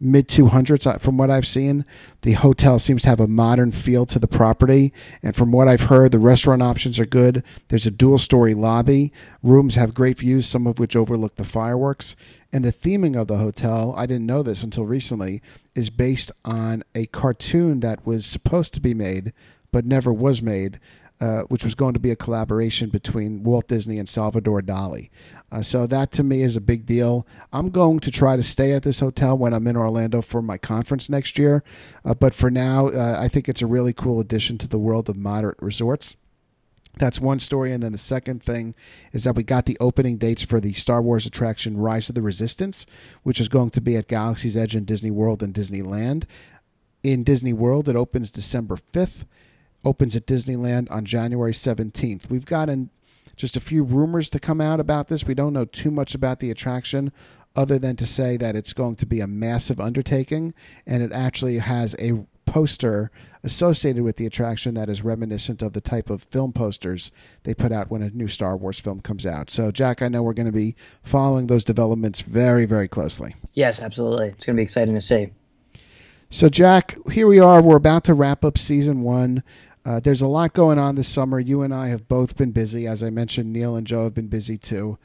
mid 0.00 0.28
200s 0.28 0.86
uh, 0.86 0.98
from 0.98 1.16
what 1.16 1.30
I've 1.30 1.46
seen. 1.46 1.84
The 2.22 2.32
hotel 2.32 2.78
seems 2.78 3.02
to 3.02 3.08
have 3.10 3.20
a 3.20 3.26
modern 3.26 3.72
feel 3.72 4.06
to 4.06 4.18
the 4.18 4.26
property. 4.26 4.92
And 5.22 5.36
from 5.36 5.52
what 5.52 5.68
I've 5.68 5.82
heard, 5.82 6.12
the 6.12 6.18
restaurant 6.18 6.62
options 6.62 6.98
are 6.98 7.06
good. 7.06 7.44
There's 7.68 7.86
a 7.86 7.90
dual 7.90 8.18
story 8.18 8.54
lobby. 8.54 9.12
Rooms 9.42 9.74
have 9.74 9.94
great 9.94 10.18
views, 10.18 10.46
some 10.46 10.66
of 10.66 10.78
which 10.78 10.96
overlook 10.96 11.36
the 11.36 11.44
fireworks. 11.44 12.16
And 12.52 12.64
the 12.64 12.72
theming 12.72 13.20
of 13.20 13.28
the 13.28 13.38
hotel, 13.38 13.94
I 13.96 14.06
didn't 14.06 14.26
know 14.26 14.42
this 14.42 14.62
until 14.62 14.86
recently, 14.86 15.42
is 15.74 15.90
based 15.90 16.32
on 16.44 16.82
a 16.94 17.06
cartoon 17.06 17.80
that 17.80 18.06
was 18.06 18.26
supposed 18.26 18.74
to 18.74 18.80
be 18.80 18.94
made 18.94 19.32
but 19.72 19.86
never 19.86 20.12
was 20.12 20.42
made 20.42 20.80
uh, 21.20 21.42
which 21.48 21.64
was 21.64 21.74
going 21.74 21.92
to 21.92 22.00
be 22.00 22.10
a 22.10 22.16
collaboration 22.16 22.88
between 22.88 23.42
Walt 23.42 23.68
Disney 23.68 23.98
and 23.98 24.08
Salvador 24.08 24.62
Dali. 24.62 25.10
Uh, 25.52 25.60
so 25.62 25.86
that 25.86 26.12
to 26.12 26.22
me 26.22 26.42
is 26.42 26.56
a 26.56 26.60
big 26.60 26.86
deal. 26.86 27.26
I'm 27.52 27.70
going 27.70 28.00
to 28.00 28.10
try 28.10 28.36
to 28.36 28.42
stay 28.42 28.72
at 28.72 28.84
this 28.84 29.00
hotel 29.00 29.36
when 29.36 29.52
I'm 29.52 29.66
in 29.66 29.76
Orlando 29.76 30.22
for 30.22 30.40
my 30.40 30.56
conference 30.56 31.10
next 31.10 31.38
year. 31.38 31.62
Uh, 32.04 32.14
but 32.14 32.34
for 32.34 32.50
now, 32.50 32.88
uh, 32.88 33.18
I 33.20 33.28
think 33.28 33.48
it's 33.48 33.60
a 33.60 33.66
really 33.66 33.92
cool 33.92 34.18
addition 34.18 34.56
to 34.58 34.68
the 34.68 34.78
world 34.78 35.10
of 35.10 35.16
moderate 35.16 35.58
resorts. 35.60 36.16
That's 36.96 37.20
one 37.20 37.38
story. 37.38 37.72
And 37.72 37.82
then 37.82 37.92
the 37.92 37.98
second 37.98 38.42
thing 38.42 38.74
is 39.12 39.24
that 39.24 39.36
we 39.36 39.42
got 39.42 39.66
the 39.66 39.76
opening 39.78 40.16
dates 40.16 40.42
for 40.42 40.60
the 40.60 40.72
Star 40.72 41.00
Wars 41.02 41.26
attraction 41.26 41.76
Rise 41.76 42.08
of 42.08 42.14
the 42.14 42.22
Resistance, 42.22 42.86
which 43.22 43.40
is 43.40 43.48
going 43.48 43.70
to 43.70 43.80
be 43.80 43.96
at 43.96 44.08
Galaxy's 44.08 44.56
Edge 44.56 44.74
in 44.74 44.84
Disney 44.84 45.10
World 45.10 45.42
and 45.42 45.54
Disneyland. 45.54 46.24
In 47.02 47.24
Disney 47.24 47.52
World, 47.52 47.88
it 47.88 47.96
opens 47.96 48.32
December 48.32 48.76
5th 48.76 49.24
opens 49.84 50.16
at 50.16 50.26
Disneyland 50.26 50.90
on 50.90 51.04
January 51.04 51.52
17th. 51.52 52.30
We've 52.30 52.44
gotten 52.44 52.90
just 53.36 53.56
a 53.56 53.60
few 53.60 53.82
rumors 53.82 54.28
to 54.30 54.38
come 54.38 54.60
out 54.60 54.80
about 54.80 55.08
this. 55.08 55.24
We 55.24 55.34
don't 55.34 55.54
know 55.54 55.64
too 55.64 55.90
much 55.90 56.14
about 56.14 56.40
the 56.40 56.50
attraction 56.50 57.12
other 57.56 57.78
than 57.78 57.96
to 57.96 58.06
say 58.06 58.36
that 58.36 58.54
it's 58.54 58.72
going 58.72 58.96
to 58.96 59.06
be 59.06 59.20
a 59.20 59.26
massive 59.26 59.80
undertaking 59.80 60.54
and 60.86 61.02
it 61.02 61.12
actually 61.12 61.58
has 61.58 61.96
a 61.98 62.24
poster 62.50 63.10
associated 63.44 64.02
with 64.02 64.16
the 64.16 64.26
attraction 64.26 64.74
that 64.74 64.88
is 64.88 65.04
reminiscent 65.04 65.62
of 65.62 65.72
the 65.72 65.80
type 65.80 66.10
of 66.10 66.22
film 66.24 66.52
posters 66.52 67.12
they 67.44 67.54
put 67.54 67.70
out 67.70 67.90
when 67.90 68.02
a 68.02 68.10
new 68.10 68.28
Star 68.28 68.56
Wars 68.56 68.80
film 68.80 69.00
comes 69.00 69.24
out. 69.24 69.50
So, 69.50 69.70
Jack, 69.70 70.02
I 70.02 70.08
know 70.08 70.22
we're 70.22 70.32
going 70.32 70.46
to 70.46 70.52
be 70.52 70.74
following 71.02 71.46
those 71.46 71.64
developments 71.64 72.20
very, 72.20 72.66
very 72.66 72.88
closely. 72.88 73.36
Yes, 73.54 73.80
absolutely. 73.80 74.28
It's 74.28 74.44
going 74.44 74.56
to 74.56 74.60
be 74.60 74.64
exciting 74.64 74.94
to 74.94 75.00
see. 75.00 75.30
So, 76.28 76.48
Jack, 76.48 76.96
here 77.10 77.26
we 77.26 77.40
are. 77.40 77.62
We're 77.62 77.76
about 77.76 78.04
to 78.04 78.14
wrap 78.14 78.44
up 78.44 78.58
season 78.58 79.02
one. 79.02 79.42
Uh, 79.90 79.98
there's 79.98 80.22
a 80.22 80.28
lot 80.28 80.52
going 80.52 80.78
on 80.78 80.94
this 80.94 81.08
summer. 81.08 81.40
You 81.40 81.62
and 81.62 81.74
I 81.74 81.88
have 81.88 82.06
both 82.06 82.36
been 82.36 82.52
busy. 82.52 82.86
As 82.86 83.02
I 83.02 83.10
mentioned, 83.10 83.52
Neil 83.52 83.74
and 83.74 83.84
Joe 83.84 84.04
have 84.04 84.14
been 84.14 84.28
busy 84.28 84.56
too. 84.56 84.98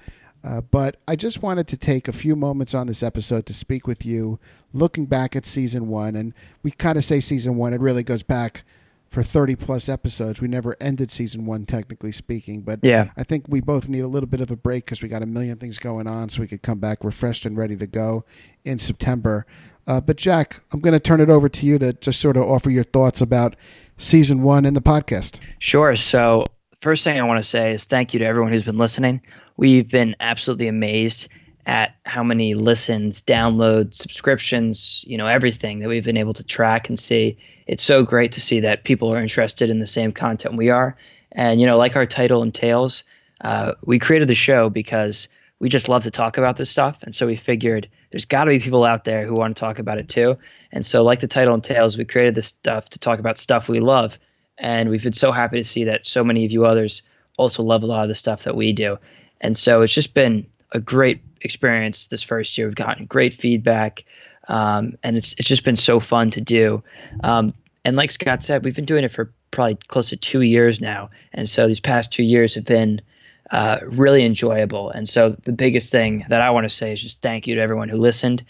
Uh, 0.43 0.61
but 0.61 0.97
I 1.07 1.15
just 1.15 1.41
wanted 1.41 1.67
to 1.69 1.77
take 1.77 2.07
a 2.07 2.13
few 2.13 2.35
moments 2.35 2.75
on 2.75 2.85
this 2.85 3.01
episode 3.01 3.47
to 3.47 3.53
speak 3.55 3.87
with 3.87 4.05
you, 4.05 4.39
looking 4.73 5.07
back 5.07 5.35
at 5.35 5.47
season 5.47 5.87
one. 5.87 6.15
And 6.15 6.35
we 6.61 6.69
kind 6.69 6.99
of 6.99 7.03
say 7.03 7.19
season 7.19 7.55
one, 7.55 7.73
it 7.73 7.81
really 7.81 8.03
goes 8.03 8.21
back 8.21 8.63
for 9.09 9.23
30 9.23 9.55
plus 9.55 9.89
episodes. 9.89 10.39
We 10.39 10.47
never 10.47 10.77
ended 10.79 11.09
season 11.09 11.47
one, 11.47 11.65
technically 11.65 12.11
speaking. 12.11 12.61
But 12.61 12.81
yeah. 12.83 13.09
I 13.17 13.23
think 13.23 13.45
we 13.47 13.61
both 13.61 13.89
need 13.89 14.01
a 14.01 14.07
little 14.07 14.29
bit 14.29 14.41
of 14.41 14.51
a 14.51 14.55
break 14.55 14.85
because 14.85 15.01
we 15.01 15.09
got 15.09 15.23
a 15.23 15.25
million 15.25 15.57
things 15.57 15.79
going 15.79 16.05
on 16.05 16.29
so 16.29 16.41
we 16.41 16.47
could 16.47 16.61
come 16.61 16.77
back 16.77 17.03
refreshed 17.03 17.47
and 17.47 17.57
ready 17.57 17.75
to 17.75 17.87
go 17.87 18.23
in 18.63 18.77
September. 18.77 19.47
Uh, 19.87 20.01
but 20.01 20.17
Jack, 20.17 20.61
I'm 20.71 20.79
going 20.79 20.93
to 20.93 20.99
turn 20.99 21.21
it 21.21 21.29
over 21.29 21.47
to 21.47 21.65
you 21.65 21.77
to 21.79 21.93
just 21.93 22.19
sort 22.19 22.37
of 22.37 22.43
offer 22.43 22.69
your 22.69 22.83
thoughts 22.83 23.21
about 23.21 23.55
season 23.97 24.41
one 24.41 24.65
and 24.65 24.75
the 24.75 24.81
podcast. 24.81 25.39
Sure. 25.59 25.95
So, 25.95 26.45
first 26.81 27.03
thing 27.03 27.19
I 27.19 27.23
want 27.23 27.43
to 27.43 27.47
say 27.47 27.73
is 27.73 27.85
thank 27.85 28.13
you 28.13 28.19
to 28.19 28.25
everyone 28.25 28.51
who's 28.51 28.63
been 28.63 28.77
listening. 28.77 29.21
We've 29.57 29.89
been 29.89 30.15
absolutely 30.19 30.67
amazed 30.67 31.29
at 31.65 31.95
how 32.05 32.23
many 32.23 32.53
listens, 32.53 33.23
downloads, 33.23 33.95
subscriptions, 33.95 35.03
you 35.07 35.17
know, 35.17 35.27
everything 35.27 35.79
that 35.79 35.89
we've 35.89 36.03
been 36.03 36.17
able 36.17 36.33
to 36.33 36.43
track 36.43 36.89
and 36.89 36.99
see. 36.99 37.37
It's 37.65 37.83
so 37.83 38.03
great 38.03 38.33
to 38.33 38.41
see 38.41 38.59
that 38.61 38.83
people 38.83 39.11
are 39.11 39.21
interested 39.21 39.69
in 39.69 39.79
the 39.79 39.87
same 39.87 40.11
content 40.11 40.57
we 40.57 40.69
are. 40.69 40.95
And, 41.31 41.59
you 41.59 41.65
know, 41.65 41.77
like 41.77 41.95
our 41.95 42.05
title 42.05 42.43
entails, 42.43 43.03
uh, 43.41 43.73
we 43.83 43.97
created 43.97 44.27
the 44.27 44.35
show 44.35 44.69
because 44.69 45.27
we 45.59 45.69
just 45.69 45.87
love 45.87 46.03
to 46.03 46.11
talk 46.11 46.37
about 46.37 46.57
this 46.57 46.69
stuff. 46.69 46.99
And 47.03 47.15
so 47.15 47.25
we 47.25 47.35
figured 47.35 47.89
there's 48.11 48.25
got 48.25 48.45
to 48.45 48.49
be 48.49 48.59
people 48.59 48.83
out 48.83 49.05
there 49.05 49.25
who 49.25 49.33
want 49.33 49.55
to 49.55 49.59
talk 49.59 49.79
about 49.79 49.97
it 49.97 50.09
too. 50.09 50.37
And 50.71 50.85
so, 50.85 51.03
like 51.03 51.21
the 51.21 51.27
title 51.27 51.53
entails, 51.53 51.97
we 51.97 52.05
created 52.05 52.35
this 52.35 52.47
stuff 52.47 52.89
to 52.89 52.99
talk 52.99 53.19
about 53.19 53.37
stuff 53.37 53.69
we 53.69 53.79
love. 53.79 54.17
And 54.57 54.89
we've 54.89 55.03
been 55.03 55.13
so 55.13 55.31
happy 55.31 55.57
to 55.57 55.63
see 55.63 55.85
that 55.85 56.05
so 56.05 56.23
many 56.23 56.45
of 56.45 56.51
you 56.51 56.65
others 56.65 57.01
also 57.37 57.63
love 57.63 57.83
a 57.83 57.85
lot 57.85 58.03
of 58.03 58.09
the 58.09 58.15
stuff 58.15 58.43
that 58.43 58.55
we 58.55 58.73
do. 58.73 58.97
And 59.41 59.55
so 59.55 59.81
it's 59.81 59.93
just 59.93 60.13
been 60.13 60.47
a 60.71 60.79
great 60.79 61.21
experience 61.41 62.07
this 62.07 62.23
first 62.23 62.57
year. 62.57 62.67
We've 62.67 62.75
gotten 62.75 63.05
great 63.05 63.33
feedback, 63.33 64.03
um, 64.47 64.97
and 65.03 65.17
it's 65.17 65.33
it's 65.33 65.47
just 65.47 65.63
been 65.63 65.75
so 65.75 65.99
fun 65.99 66.31
to 66.31 66.41
do. 66.41 66.83
Um, 67.23 67.53
and 67.83 67.95
like 67.95 68.11
Scott 68.11 68.43
said, 68.43 68.63
we've 68.63 68.75
been 68.75 68.85
doing 68.85 69.03
it 69.03 69.11
for 69.11 69.31
probably 69.51 69.77
close 69.87 70.09
to 70.09 70.17
two 70.17 70.41
years 70.41 70.81
now, 70.81 71.09
and 71.33 71.49
so 71.49 71.67
these 71.67 71.79
past 71.79 72.11
two 72.11 72.23
years 72.23 72.55
have 72.55 72.65
been 72.65 73.01
uh, 73.51 73.79
really 73.83 74.25
enjoyable. 74.25 74.89
And 74.89 75.07
so 75.07 75.35
the 75.43 75.51
biggest 75.51 75.91
thing 75.91 76.25
that 76.29 76.41
I 76.41 76.49
want 76.49 76.65
to 76.65 76.69
say 76.69 76.93
is 76.93 77.01
just 77.01 77.21
thank 77.21 77.47
you 77.47 77.55
to 77.55 77.61
everyone 77.61 77.89
who 77.89 77.97
listened 77.97 78.43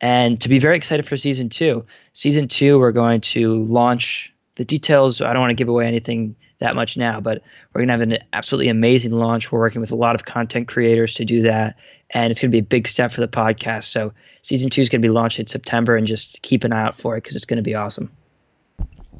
and 0.00 0.40
to 0.40 0.48
be 0.48 0.58
very 0.58 0.76
excited 0.76 1.06
for 1.06 1.16
season 1.16 1.48
two. 1.48 1.86
Season 2.12 2.48
two, 2.48 2.78
we're 2.78 2.92
going 2.92 3.20
to 3.20 3.62
launch 3.64 4.32
the 4.56 4.64
details. 4.64 5.20
I 5.22 5.32
don't 5.32 5.40
want 5.40 5.50
to 5.50 5.54
give 5.54 5.68
away 5.68 5.86
anything 5.86 6.36
that 6.58 6.74
much 6.74 6.96
now, 6.96 7.20
but 7.20 7.42
we're 7.72 7.80
going 7.80 7.88
to 7.88 7.92
have 7.92 8.00
an 8.00 8.18
absolutely 8.32 8.68
amazing 8.68 9.12
launch. 9.12 9.50
We're 9.50 9.60
working 9.60 9.80
with 9.80 9.90
a 9.90 9.96
lot 9.96 10.14
of 10.14 10.24
content 10.24 10.68
creators 10.68 11.14
to 11.14 11.24
do 11.24 11.42
that. 11.42 11.76
And 12.10 12.30
it's 12.30 12.40
going 12.40 12.50
to 12.50 12.54
be 12.54 12.58
a 12.58 12.62
big 12.62 12.88
step 12.88 13.12
for 13.12 13.20
the 13.20 13.28
podcast. 13.28 13.84
So 13.84 14.12
season 14.42 14.70
two 14.70 14.82
is 14.82 14.88
going 14.88 15.00
to 15.00 15.08
be 15.08 15.12
launched 15.12 15.38
in 15.38 15.46
September 15.46 15.96
and 15.96 16.06
just 16.06 16.42
keep 16.42 16.64
an 16.64 16.72
eye 16.72 16.82
out 16.82 16.98
for 16.98 17.16
it 17.16 17.22
because 17.22 17.36
it's 17.36 17.46
going 17.46 17.56
to 17.56 17.62
be 17.62 17.74
awesome. 17.74 18.10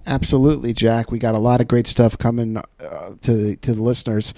Absolutely, 0.06 0.72
Jack. 0.72 1.10
We 1.10 1.18
got 1.18 1.36
a 1.36 1.40
lot 1.40 1.60
of 1.60 1.68
great 1.68 1.86
stuff 1.86 2.18
coming 2.18 2.56
uh, 2.56 2.62
to 3.22 3.34
the, 3.34 3.56
to 3.56 3.72
the 3.72 3.82
listeners. 3.82 4.34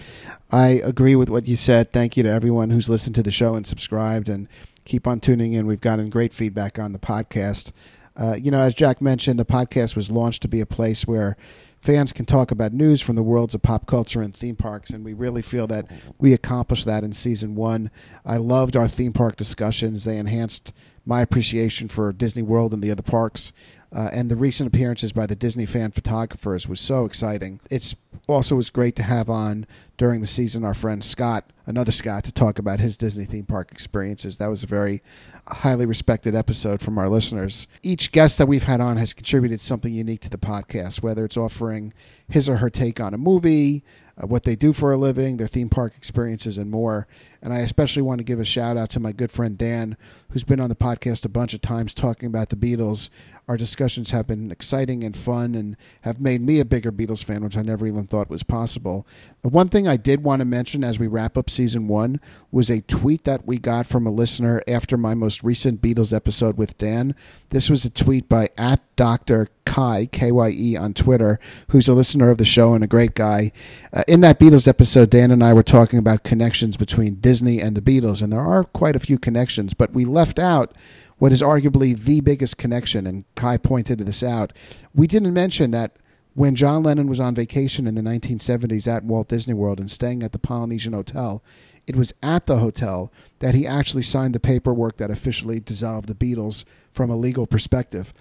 I 0.51 0.69
agree 0.69 1.17
with 1.17 1.31
what 1.31 1.49
you 1.49 1.57
said. 1.57 1.93
Thank 1.93 2.17
you 2.17 2.23
to 2.23 2.29
everyone 2.29 2.71
who's 2.71 2.91
listened 2.91 3.15
to 3.17 3.23
the 3.23 3.33
show 3.33 3.55
and 3.55 3.67
subscribed, 3.67 4.29
and 4.29 4.47
keep 4.85 5.07
on 5.07 5.21
tuning 5.21 5.55
in. 5.55 5.67
We've 5.67 5.81
gotten 5.81 6.11
great 6.11 6.33
feedback 6.33 6.79
on 6.79 6.93
the 6.93 6.99
podcast. 6.99 7.73
Uh, 8.17 8.35
you 8.35 8.51
know, 8.51 8.61
as 8.61 8.75
Jack 8.75 9.01
mentioned, 9.01 9.41
the 9.41 9.45
podcast 9.45 9.97
was 9.97 10.11
launched 10.11 10.43
to 10.43 10.49
be 10.49 10.61
a 10.61 10.67
place 10.67 11.07
where 11.07 11.37
fans 11.81 12.13
can 12.13 12.27
talk 12.27 12.51
about 12.51 12.73
news 12.73 13.01
from 13.01 13.17
the 13.17 13.23
worlds 13.23 13.55
of 13.55 13.63
pop 13.63 13.87
culture 13.87 14.23
and 14.23 14.35
theme 14.37 14.57
parks, 14.57 14.91
and 14.91 15.05
we 15.05 15.15
really 15.15 15.43
feel 15.43 15.67
that 15.67 15.87
we 16.19 16.33
accomplished 16.33 16.85
that 16.85 17.03
in 17.05 17.13
season 17.13 17.55
one. 17.55 17.91
I 18.25 18.37
loved 18.37 18.77
our 18.77 18.87
theme 18.87 19.15
park 19.15 19.37
discussions; 19.37 20.05
they 20.05 20.19
enhanced 20.19 20.75
my 21.07 21.23
appreciation 21.23 21.89
for 21.89 22.13
Disney 22.13 22.43
World 22.43 22.73
and 22.73 22.83
the 22.83 22.91
other 22.91 23.03
parks. 23.03 23.53
Uh, 23.95 24.11
and 24.13 24.29
the 24.29 24.37
recent 24.37 24.67
appearances 24.67 25.13
by 25.13 25.27
the 25.27 25.37
Disney 25.37 25.67
fan 25.67 25.93
photographers 25.93 26.69
was 26.69 26.81
so 26.81 27.05
exciting. 27.05 27.61
It's 27.71 27.95
also 28.27 28.57
was 28.57 28.71
great 28.71 28.97
to 28.97 29.03
have 29.03 29.29
on 29.29 29.67
during 29.97 30.21
the 30.21 30.27
season 30.27 30.65
our 30.65 30.75
friend 30.75 31.05
Scott, 31.05 31.51
another 31.67 31.93
Scott, 31.93 32.25
to 32.25 32.33
talk 32.33 32.59
about 32.59 32.81
his 32.81 32.97
Disney 32.97 33.25
theme 33.25 33.47
park 33.47 33.71
experiences. 33.71 34.39
That 34.39 34.49
was 34.49 34.63
a 34.63 34.67
very 34.67 35.03
highly 35.47 35.87
respected 35.87 36.35
episode 36.35 36.81
from 36.81 36.99
our 36.99 37.09
listeners. 37.09 37.67
Each 37.83 38.11
guest 38.11 38.39
that 38.39 38.47
we've 38.47 38.65
had 38.65 38.81
on 38.81 38.97
has 38.97 39.13
contributed 39.13 39.61
something 39.61 39.93
unique 39.93 40.21
to 40.23 40.31
the 40.31 40.39
podcast, 40.39 41.03
whether 41.03 41.25
it's 41.25 41.37
offering 41.37 41.93
his 42.29 42.49
or 42.49 42.57
her 42.57 42.71
take 42.71 43.01
on 43.01 43.15
a 43.15 43.19
movie, 43.19 43.85
uh, 44.17 44.27
what 44.27 44.45
they 44.45 44.55
do 44.55 44.73
for 44.73 44.93
a 44.93 44.97
living, 44.97 45.37
their 45.37 45.47
theme 45.47 45.69
park 45.69 45.95
experiences, 45.97 46.57
and 46.57 46.71
more. 46.71 47.07
And 47.43 47.53
I 47.53 47.59
especially 47.59 48.03
want 48.03 48.19
to 48.19 48.25
give 48.25 48.39
a 48.39 48.45
shout 48.45 48.77
out 48.77 48.91
to 48.91 49.01
my 49.01 49.13
good 49.13 49.31
friend 49.31 49.59
Dan, 49.59 49.97
who's 50.31 50.45
been 50.45 50.61
on 50.61 50.69
the 50.69 50.77
podcast 50.77 51.25
a 51.25 51.29
bunch 51.29 51.53
of 51.53 51.61
times 51.61 51.95
talking 51.95 52.27
about 52.27 52.49
the 52.49 52.57
Beatles. 52.57 53.11
Our 53.49 53.57
discussions 53.57 54.13
have 54.13 54.27
been 54.27 54.51
exciting 54.51 55.05
and 55.05 55.17
fun 55.17 55.55
and 55.55 55.77
have 56.03 56.21
made 56.21 56.41
me 56.41 56.61
a 56.61 56.65
bigger 56.65 56.93
Beatles 56.93 57.25
fan, 57.25 57.43
which 57.43 57.57
I 57.57 57.63
never 57.63 57.87
even 57.87 58.04
thought 58.07 58.31
was 58.31 58.43
possible. 58.43 59.07
The 59.43 59.49
one 59.49 59.69
thing 59.69 59.87
I 59.87 59.97
did 59.97 60.23
want 60.23 60.41
to 60.41 60.45
mention 60.45 60.83
as 60.85 60.99
we 60.99 61.07
wrap 61.07 61.37
up 61.37 61.51
season 61.51 61.89
one 61.89 62.21
was 62.51 62.71
a 62.71 62.81
tweet 62.83 63.25
that 63.25 63.47
we 63.47 63.59
got 63.59 63.87
from 63.87 64.07
a 64.07 64.11
listener 64.11 64.63
after 64.67 64.97
my 64.97 65.15
most 65.15 65.43
recent 65.43 65.83
Beatles 65.83 66.15
episode 66.15 66.57
with 66.57 66.79
Dan. 66.79 67.15
This 67.51 67.69
was 67.69 67.85
a 67.85 67.91
tweet 67.91 68.29
by 68.29 68.51
at 68.57 68.81
Dr. 68.97 69.49
Kye, 69.65 70.09
K 70.11 70.31
Y 70.31 70.51
E, 70.51 70.77
on 70.77 70.95
Twitter, 70.95 71.41
who's 71.71 71.89
a 71.89 71.95
listener 71.95 72.31
of 72.31 72.39
the 72.39 72.45
show 72.45 72.75
and 72.75 72.85
a 72.85 72.89
great 72.89 73.15
guy. 73.15 73.53
Uh, 73.93 74.05
in 74.07 74.21
that 74.21 74.39
Beatles 74.39 74.69
episode, 74.69 75.11
Dan 75.11 75.31
and 75.31 75.43
I 75.43 75.53
were 75.53 75.63
talking 75.63 75.99
about 75.99 76.23
connections 76.23 76.77
between 76.77 77.17
Disney 77.17 77.61
and 77.61 77.77
the 77.77 77.83
Beatles, 77.83 78.23
and 78.23 78.33
there 78.33 78.41
are 78.41 78.65
quite 78.65 78.97
a 78.97 79.01
few 79.01 79.19
connections, 79.19 79.75
but 79.75 79.93
we 79.93 80.05
left 80.05 80.39
out 80.39 80.75
what 81.19 81.33
is 81.33 81.43
arguably 81.43 81.99
the 81.99 82.21
biggest 82.21 82.59
connection, 82.59 83.07
and 83.07 83.25
Kye 83.35 83.57
pointed 83.57 84.01
this 84.01 84.23
out. 84.23 84.53
We 84.95 85.07
didn't 85.07 85.33
mention 85.33 85.71
that 85.71 85.97
when 86.35 86.57
John 86.57 86.83
Lennon 86.83 87.07
was 87.07 87.21
on 87.21 87.35
vacation 87.35 87.87
in 87.87 87.95
the 87.95 88.03
1970s 88.03 88.89
at 88.89 89.05
Walt 89.05 89.29
Disney 89.29 89.55
World 89.55 89.79
and 89.79 89.91
staying 89.91 90.23
at 90.23 90.33
the 90.33 90.39
Polynesian 90.39 90.93
Hotel, 90.93 91.43
it 91.87 91.97
was 91.97 92.13
at 92.23 92.47
the 92.47 92.59
hotel 92.59 93.13
that 93.39 93.55
he 93.55 93.67
actually 93.67 94.03
signed 94.03 94.35
the 94.35 94.41
paperwork 94.41 94.97
that 94.97 95.11
officially 95.11 95.61
dissolved 95.61 96.09
the 96.09 96.15
Beatles 96.15 96.65
from 96.93 97.09
a 97.09 97.17
legal 97.17 97.47
perspective. 97.47 98.13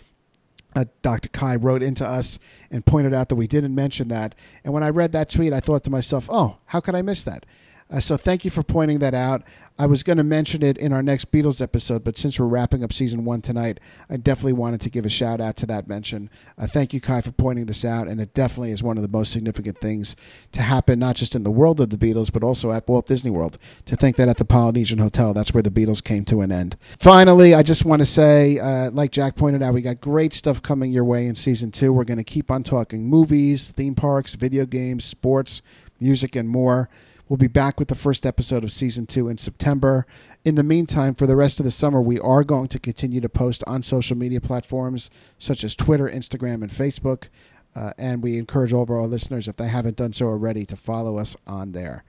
Uh, 0.75 0.85
Dr. 1.01 1.29
Kye 1.29 1.55
wrote 1.55 1.83
into 1.83 2.07
us 2.07 2.39
and 2.69 2.85
pointed 2.85 3.13
out 3.13 3.29
that 3.29 3.35
we 3.35 3.47
didn't 3.47 3.75
mention 3.75 4.07
that. 4.09 4.35
And 4.63 4.73
when 4.73 4.83
I 4.83 4.89
read 4.89 5.11
that 5.11 5.29
tweet, 5.29 5.53
I 5.53 5.59
thought 5.59 5.83
to 5.83 5.89
myself, 5.89 6.27
oh, 6.31 6.57
how 6.65 6.79
could 6.79 6.95
I 6.95 7.01
miss 7.01 7.23
that? 7.23 7.45
Uh, 7.89 7.99
so 7.99 8.17
thank 8.17 8.43
you 8.45 8.51
for 8.51 8.63
pointing 8.63 8.99
that 8.99 9.13
out. 9.13 9.43
I 9.77 9.87
was 9.87 10.03
going 10.03 10.17
to 10.17 10.23
mention 10.23 10.61
it 10.61 10.77
in 10.77 10.93
our 10.93 11.01
next 11.01 11.31
Beatles 11.31 11.61
episode, 11.61 12.03
but 12.03 12.15
since 12.15 12.39
we're 12.39 12.45
wrapping 12.45 12.83
up 12.83 12.93
season 12.93 13.25
one 13.25 13.41
tonight, 13.41 13.79
I 14.09 14.17
definitely 14.17 14.53
wanted 14.53 14.81
to 14.81 14.89
give 14.91 15.05
a 15.05 15.09
shout 15.09 15.41
out 15.41 15.57
to 15.57 15.65
that 15.65 15.87
mention. 15.87 16.29
Uh, 16.57 16.67
thank 16.67 16.93
you, 16.93 17.01
Kye, 17.01 17.21
for 17.21 17.31
pointing 17.31 17.65
this 17.65 17.83
out, 17.83 18.07
and 18.07 18.21
it 18.21 18.33
definitely 18.35 18.71
is 18.71 18.83
one 18.83 18.97
of 18.97 19.03
the 19.03 19.09
most 19.09 19.31
significant 19.31 19.79
things 19.79 20.15
to 20.51 20.61
happen, 20.61 20.99
not 20.99 21.15
just 21.15 21.35
in 21.35 21.43
the 21.43 21.51
world 21.51 21.79
of 21.79 21.89
the 21.89 21.97
Beatles, 21.97 22.31
but 22.31 22.43
also 22.43 22.71
at 22.71 22.87
Walt 22.87 23.07
Disney 23.07 23.31
World. 23.31 23.57
To 23.87 23.95
think 23.95 24.15
that 24.17 24.29
at 24.29 24.37
the 24.37 24.45
Polynesian 24.45 24.99
Hotel, 24.99 25.33
that's 25.33 25.53
where 25.53 25.63
the 25.63 25.71
Beatles 25.71 26.03
came 26.03 26.23
to 26.25 26.41
an 26.41 26.51
end. 26.51 26.77
Finally, 26.99 27.55
I 27.55 27.63
just 27.63 27.83
want 27.83 28.01
to 28.03 28.05
say, 28.05 28.59
uh, 28.59 28.91
like 28.91 29.11
Jack 29.11 29.35
pointed 29.35 29.63
out, 29.63 29.73
we 29.73 29.81
got 29.81 30.01
great 30.01 30.33
stuff 30.33 30.61
coming 30.61 30.91
your 30.91 31.05
way 31.05 31.25
in 31.25 31.33
season 31.33 31.71
two. 31.71 31.91
We're 31.91 32.03
going 32.03 32.17
to 32.17 32.23
keep 32.23 32.51
on 32.51 32.61
talking 32.61 33.07
movies, 33.07 33.71
theme 33.71 33.95
parks, 33.95 34.35
video 34.35 34.65
games, 34.65 35.03
sports, 35.03 35.63
music, 35.99 36.35
and 36.35 36.47
more. 36.47 36.89
We'll 37.33 37.39
be 37.39 37.47
back 37.47 37.79
with 37.79 37.87
the 37.87 37.95
first 37.95 38.27
episode 38.27 38.63
of 38.63 38.71
season 38.71 39.07
two 39.07 39.27
in 39.27 39.39
September. 39.39 40.05
In 40.45 40.53
the 40.53 40.61
meantime, 40.61 41.15
for 41.15 41.25
the 41.25 41.35
rest 41.35 41.59
of 41.59 41.63
the 41.63 41.71
summer, 41.71 41.99
we 41.99 42.19
are 42.19 42.43
going 42.43 42.67
to 42.67 42.77
continue 42.77 43.19
to 43.21 43.27
post 43.27 43.63
on 43.65 43.81
social 43.81 44.15
media 44.15 44.39
platforms 44.39 45.09
such 45.39 45.63
as 45.63 45.75
Twitter, 45.75 46.07
Instagram, 46.07 46.61
and 46.61 46.69
Facebook. 46.69 47.29
Uh, 47.75 47.91
and 47.97 48.21
we 48.21 48.37
encourage 48.37 48.71
all 48.71 48.83
of 48.83 48.91
our 48.91 49.07
listeners, 49.07 49.47
if 49.47 49.55
they 49.55 49.67
haven't 49.67 49.97
done 49.97 50.13
so 50.13 50.27
already, 50.27 50.63
to 50.63 50.75
follow 50.75 51.17
us 51.17 51.35
on 51.47 51.71
there. 51.71 52.03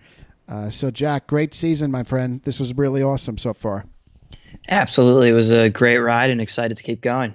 Uh, 0.47 0.69
so, 0.69 0.91
Jack, 0.91 1.27
great 1.27 1.55
season, 1.55 1.91
my 1.91 2.03
friend. 2.03 2.43
This 2.43 2.61
was 2.61 2.77
really 2.77 3.03
awesome 3.03 3.39
so 3.39 3.55
far. 3.55 3.87
Absolutely. 4.69 5.31
It 5.31 5.33
was 5.33 5.51
a 5.51 5.71
great 5.71 5.97
ride 5.97 6.29
and 6.29 6.39
excited 6.39 6.77
to 6.77 6.83
keep 6.83 7.01
going. 7.01 7.33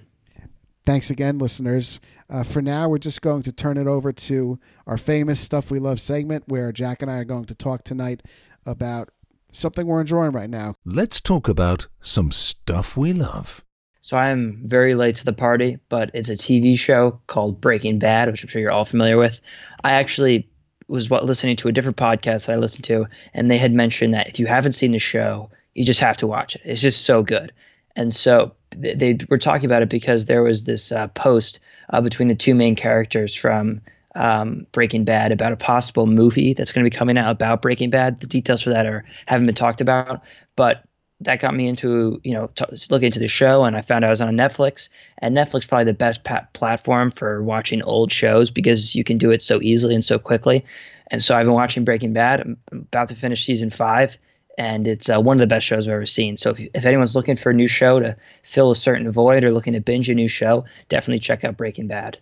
Thanks 0.86 1.10
again, 1.10 1.40
listeners. 1.40 2.00
Uh, 2.30 2.44
for 2.44 2.62
now, 2.62 2.88
we're 2.88 3.00
just 3.00 3.22
going 3.22 3.42
to 3.42 3.52
turn 3.52 3.78
it 3.78 3.88
over 3.88 4.12
to 4.12 4.60
our 4.86 4.98
famous 4.98 5.40
Stuff 5.40 5.72
We 5.72 5.80
Love 5.80 6.00
segment 6.00 6.44
where 6.48 6.72
Jack 6.72 7.02
and 7.02 7.10
I 7.10 7.16
are 7.16 7.24
going 7.24 7.46
to 7.46 7.56
talk 7.56 7.84
tonight 7.84 8.22
about 8.66 9.10
something 9.52 9.88
we're 9.88 10.02
enjoying 10.02 10.32
right 10.32 10.50
now. 10.50 10.76
Let's 10.86 11.20
talk 11.20 11.48
about 11.48 11.88
some 12.02 12.32
stuff 12.32 12.96
we 12.96 13.14
love. 13.14 13.64
So 14.02 14.16
I'm 14.16 14.62
very 14.64 14.96
late 14.96 15.16
to 15.18 15.26
the 15.26 15.34
party, 15.34 15.80
but 15.90 16.12
it's 16.14 16.30
a 16.30 16.36
TV 16.36 16.78
show 16.78 17.20
called 17.28 17.60
Breaking 17.60 18.00
Bad, 18.00 18.30
which 18.30 18.44
I'm 18.44 18.50
sure 18.50 18.62
you're 18.62 18.72
all 18.72 18.86
familiar 18.86 19.18
with. 19.18 19.42
I 19.84 19.94
actually 19.94 20.48
was 20.88 21.10
listening 21.10 21.58
to 21.58 21.68
a 21.68 21.72
different 21.72 21.98
podcast 21.98 22.46
that 22.46 22.54
I 22.54 22.56
listened 22.56 22.86
to, 22.86 23.08
and 23.34 23.50
they 23.50 23.58
had 23.58 23.74
mentioned 23.74 24.14
that 24.14 24.28
if 24.28 24.40
you 24.40 24.46
haven't 24.46 24.74
seen 24.74 24.92
the 24.92 25.00
show, 25.00 25.50
you 25.74 25.84
just 25.84 26.00
have 26.00 26.18
to 26.18 26.28
watch 26.28 26.56
it. 26.56 26.62
It's 26.66 26.82
just 26.82 27.06
so 27.06 27.24
good. 27.24 27.52
And 27.96 28.14
so 28.14 28.54
they, 28.76 28.94
they 28.94 29.18
were 29.30 29.38
talking 29.38 29.66
about 29.66 29.82
it 29.82 29.90
because 29.90 30.26
there 30.26 30.44
was 30.44 30.64
this 30.64 30.92
uh, 30.92 31.08
post 31.10 31.60
uh, 31.90 32.02
between 32.02 32.28
the 32.28 32.36
two 32.36 32.56
main 32.56 32.76
characters 32.76 33.36
from 33.36 33.82
um, 34.16 34.66
Breaking 34.72 35.06
Bad 35.06 35.32
about 35.32 35.52
a 35.52 35.58
possible 35.58 36.08
movie 36.08 36.54
that's 36.54 36.72
going 36.72 36.84
to 36.84 36.90
be 36.90 36.96
coming 36.96 37.18
out 37.18 37.32
about 37.32 37.62
Breaking 37.62 37.90
Bad. 37.90 38.20
The 38.20 38.28
details 38.28 38.62
for 38.62 38.72
that 38.72 38.86
are 38.86 39.06
haven't 39.26 39.46
been 39.46 39.56
talked 39.56 39.82
about, 39.82 40.22
but 40.56 40.84
that 41.22 41.42
got 41.42 41.54
me 41.54 41.68
into 41.68 42.20
you 42.24 42.34
know 42.34 42.48
t- 42.56 42.66
looking 42.90 43.08
into 43.08 43.20
the 43.20 43.28
show, 43.28 43.66
and 43.66 43.76
I 43.76 43.82
found 43.82 44.06
I 44.06 44.10
was 44.10 44.22
on 44.22 44.36
Netflix. 44.36 44.90
And 45.20 45.36
Netflix 45.36 45.68
probably 45.68 45.86
the 45.86 45.94
best 45.94 46.24
pat- 46.24 46.52
platform 46.54 47.12
for 47.12 47.44
watching 47.44 47.82
old 47.82 48.12
shows 48.12 48.50
because 48.50 48.96
you 48.96 49.04
can 49.04 49.18
do 49.18 49.32
it 49.32 49.42
so 49.42 49.62
easily 49.62 49.96
and 49.96 50.06
so 50.06 50.18
quickly. 50.18 50.66
And 51.12 51.24
so 51.24 51.36
I've 51.36 51.46
been 51.46 51.54
watching 51.54 51.84
Breaking 51.84 52.14
Bad. 52.14 52.42
I'm 52.42 52.58
about 52.72 53.10
to 53.10 53.16
finish 53.16 53.46
season 53.46 53.70
five, 53.70 54.18
and 54.60 54.88
it's 54.88 55.10
uh, 55.10 55.20
one 55.20 55.38
of 55.38 55.40
the 55.40 55.48
best 55.48 55.66
shows 55.66 55.88
I've 55.88 55.94
ever 55.94 56.06
seen. 56.06 56.36
So 56.36 56.52
if, 56.52 56.60
if 56.74 56.86
anyone's 56.86 57.16
looking 57.16 57.38
for 57.38 57.50
a 57.50 57.54
new 57.54 57.70
show 57.70 58.02
to 58.02 58.18
fill 58.44 58.72
a 58.72 58.76
certain 58.76 59.10
void 59.10 59.46
or 59.46 59.54
looking 59.54 59.74
to 59.74 59.80
binge 59.80 60.10
a 60.10 60.14
new 60.14 60.28
show, 60.28 60.66
definitely 60.90 61.20
check 61.20 61.46
out 61.46 61.56
Breaking 61.56 61.88
Bad. 61.88 62.18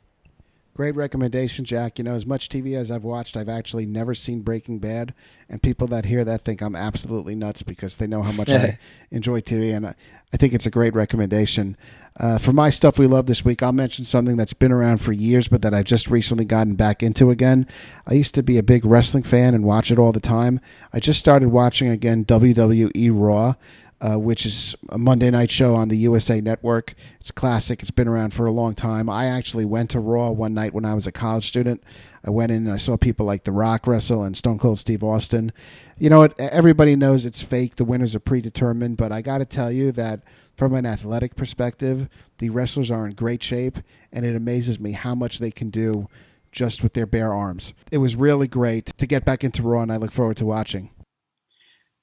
Great 0.78 0.96
recommendation, 0.96 1.66
Jack. 1.66 1.98
You 1.98 2.04
know, 2.04 2.13
as 2.13 2.28
much 2.28 2.50
TV 2.50 2.78
as 2.78 2.92
I've 2.92 3.04
watched, 3.04 3.36
I've 3.36 3.50
actually 3.50 3.88
never 3.88 4.13
seen 4.13 4.42
Breaking 4.42 4.78
Bad. 4.78 5.16
And 5.50 5.60
people 5.60 5.88
that 5.88 6.06
hear 6.06 6.24
that 6.24 6.44
think 6.44 6.62
I'm 6.62 6.76
absolutely 6.76 7.34
nuts 7.34 7.63
because 7.63 7.98
they 7.98 8.06
know 8.06 8.22
how 8.22 8.32
much 8.32 8.52
I 8.52 8.78
enjoy 9.12 9.42
TV. 9.42 9.76
And 9.76 9.88
I, 9.88 9.96
I 10.32 10.38
think 10.38 10.54
it's 10.54 10.68
a 10.68 10.70
great 10.70 10.94
recommendation. 10.94 11.78
Uh, 12.20 12.38
for 12.38 12.54
my 12.54 12.70
stuff 12.70 13.00
we 13.00 13.08
love 13.08 13.26
this 13.26 13.44
week, 13.44 13.63
I'll 13.63 13.72
mention 13.72 14.06
something 14.06 14.38
that's 14.38 14.54
been 14.54 14.72
around 14.72 15.00
for 15.00 15.13
years, 15.13 15.48
but 15.48 15.63
that 15.63 15.74
I've 15.74 15.86
just 15.86 16.12
recently 16.12 16.46
gotten 16.46 16.76
back 16.76 17.02
into 17.02 17.32
again. 17.32 17.66
I 18.06 18.13
used 18.13 18.36
to 18.36 18.44
be 18.44 18.60
a 18.60 18.63
big 18.63 18.86
wrestling 18.86 19.24
fan 19.24 19.56
and 19.56 19.66
watch 19.66 19.90
it 19.90 19.98
all 19.98 20.12
the 20.12 20.20
time. 20.20 20.60
I 20.94 21.00
just 21.00 21.20
started 21.20 21.50
watching 21.50 21.90
again 21.90 22.24
WWE 22.24 23.10
Raw 23.12 23.56
uh, 24.00 24.20
which 24.20 24.46
is 24.46 24.76
a 24.90 24.98
Monday 24.98 25.30
night 25.30 25.50
show 25.50 25.76
on 25.76 25.88
the 25.88 25.98
USA 25.98 26.40
Network. 26.40 26.94
It's 27.20 27.32
classic. 27.32 27.82
It's 27.82 27.92
been 27.92 28.08
around 28.08 28.34
for 28.34 28.46
a 28.46 28.52
long 28.52 28.76
time. 28.76 29.10
I 29.10 29.26
actually 29.26 29.66
went 29.66 29.90
to 29.92 30.00
Raw 30.00 30.30
one 30.30 30.54
night 30.54 30.74
when 30.74 30.86
I 30.86 30.94
was 30.94 31.08
a 31.08 31.12
college 31.12 31.48
student. 31.48 31.84
I 32.24 32.30
went 32.30 32.52
in 32.52 32.66
and 32.68 32.74
I 32.74 32.78
saw 32.78 32.98
people 32.98 33.26
like 33.26 33.44
The 33.44 33.52
Rock 33.52 33.88
wrestle 33.88 34.24
and 34.24 34.38
Stone 34.38 34.60
Cold 34.60 34.80
Steve 34.80 35.04
Austin. 35.04 35.52
You 35.98 36.10
know 36.10 36.20
what? 36.20 36.40
Everybody 36.40 36.96
knows 36.96 37.26
it's 37.26 37.42
fake. 37.42 37.78
The 37.78 37.86
winners 37.86 38.14
are 38.16 38.20
predetermined, 38.20 38.98
but 38.98 39.12
I 39.12 39.22
got 39.22 39.40
to 39.40 39.46
tell 39.46 39.72
you 39.72 39.92
that 39.94 40.22
from 40.56 40.74
an 40.74 40.86
athletic 40.86 41.36
perspective, 41.36 42.10
the 42.40 42.50
wrestlers 42.50 42.92
are 42.92 43.08
in 43.08 43.14
great 43.14 43.42
shape, 43.44 43.78
and 44.12 44.26
it 44.26 44.36
amazes 44.36 44.80
me 44.80 44.92
how 44.92 45.16
much 45.16 45.40
they 45.40 45.52
can 45.52 45.70
do 45.70 46.08
just 46.52 46.82
with 46.82 46.94
their 46.94 47.06
bare 47.06 47.34
arms. 47.34 47.74
It 47.92 48.00
was 48.00 48.16
really 48.16 48.48
great 48.48 48.98
to 48.98 49.08
get 49.08 49.26
back 49.26 49.44
into 49.44 49.64
Raw, 49.64 49.82
and 49.82 49.92
I 49.92 49.98
look 49.98 50.12
forward 50.12 50.38
to 50.38 50.46
watching. 50.46 50.90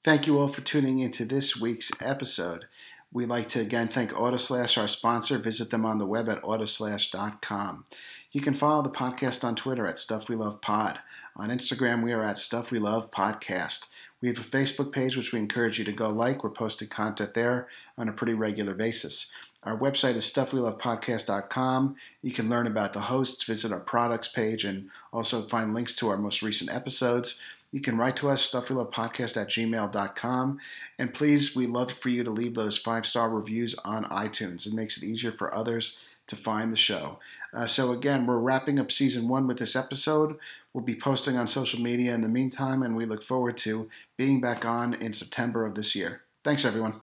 Thank 0.05 0.27
you 0.27 0.37
all 0.37 0.47
for 0.47 0.61
tuning 0.61 0.99
into 0.99 1.25
this 1.25 1.59
week's 1.59 1.91
episode. 1.99 2.65
We'd 3.11 3.25
like 3.25 3.49
to 3.49 3.61
again 3.61 3.87
thank 3.87 4.11
Autoslash, 4.11 4.79
our 4.79 4.87
sponsor. 4.87 5.39
Visit 5.39 5.71
them 5.71 5.83
on 5.83 5.97
the 5.97 6.05
web 6.05 6.29
at 6.29 6.43
autoslash.com. 6.43 7.85
You 8.31 8.39
can 8.39 8.53
follow 8.53 8.83
the 8.83 8.91
podcast 8.91 9.43
on 9.43 9.55
Twitter 9.55 9.87
at 9.87 9.97
Stuff 9.97 10.29
We 10.29 10.35
Love 10.35 10.61
Pod. 10.61 10.99
On 11.35 11.49
Instagram, 11.49 12.03
we 12.03 12.13
are 12.13 12.21
at 12.21 12.37
Stuff 12.37 12.69
We 12.69 12.77
Love 12.77 13.09
Podcast. 13.09 13.95
We 14.21 14.27
have 14.27 14.37
a 14.37 14.41
Facebook 14.41 14.91
page 14.91 15.17
which 15.17 15.33
we 15.33 15.39
encourage 15.39 15.79
you 15.79 15.85
to 15.85 15.91
go 15.91 16.09
like. 16.09 16.43
We're 16.43 16.51
posting 16.51 16.87
content 16.87 17.33
there 17.33 17.67
on 17.97 18.07
a 18.07 18.13
pretty 18.13 18.35
regular 18.35 18.75
basis. 18.75 19.33
Our 19.63 19.75
website 19.75 20.13
is 20.13 20.31
stuffwelovepodcast.com. 20.31 21.95
You 22.21 22.31
can 22.31 22.47
learn 22.47 22.67
about 22.67 22.93
the 22.93 22.99
hosts, 22.99 23.43
visit 23.43 23.71
our 23.71 23.79
products 23.79 24.27
page, 24.27 24.63
and 24.63 24.91
also 25.11 25.41
find 25.41 25.73
links 25.73 25.95
to 25.95 26.09
our 26.09 26.17
most 26.17 26.43
recent 26.43 26.71
episodes. 26.71 27.43
You 27.75 27.81
can 27.81 27.97
write 27.97 28.15
to 28.17 28.29
us, 28.29 28.49
stuffwelovepodcast 28.49 29.35
at 29.35 29.49
gmail.com. 29.49 30.59
And 30.97 31.13
please, 31.13 31.57
we 31.57 31.67
love 31.67 31.91
for 31.91 32.07
you 32.07 32.23
to 32.23 32.31
leave 32.31 32.53
those 32.53 32.77
five 32.77 33.05
star 33.05 33.29
reviews 33.29 33.75
on 33.83 34.05
iTunes. 34.05 34.65
It 34.65 34.73
makes 34.73 34.95
it 34.95 35.03
easier 35.03 35.33
for 35.33 35.53
others 35.53 36.07
to 36.27 36.37
find 36.37 36.71
the 36.71 36.77
show. 36.77 37.19
Uh, 37.53 37.67
so, 37.67 37.91
again, 37.91 38.25
we're 38.25 38.37
wrapping 38.37 38.79
up 38.79 38.93
season 38.93 39.27
one 39.27 39.45
with 39.45 39.59
this 39.59 39.75
episode. 39.75 40.37
We'll 40.73 40.85
be 40.85 40.95
posting 40.95 41.35
on 41.35 41.49
social 41.49 41.81
media 41.81 42.15
in 42.15 42.21
the 42.21 42.29
meantime, 42.29 42.81
and 42.81 42.95
we 42.95 43.03
look 43.03 43.21
forward 43.21 43.57
to 43.57 43.89
being 44.15 44.39
back 44.39 44.63
on 44.63 44.93
in 44.93 45.11
September 45.11 45.65
of 45.65 45.75
this 45.75 45.97
year. 45.97 46.21
Thanks, 46.45 46.63
everyone. 46.63 47.01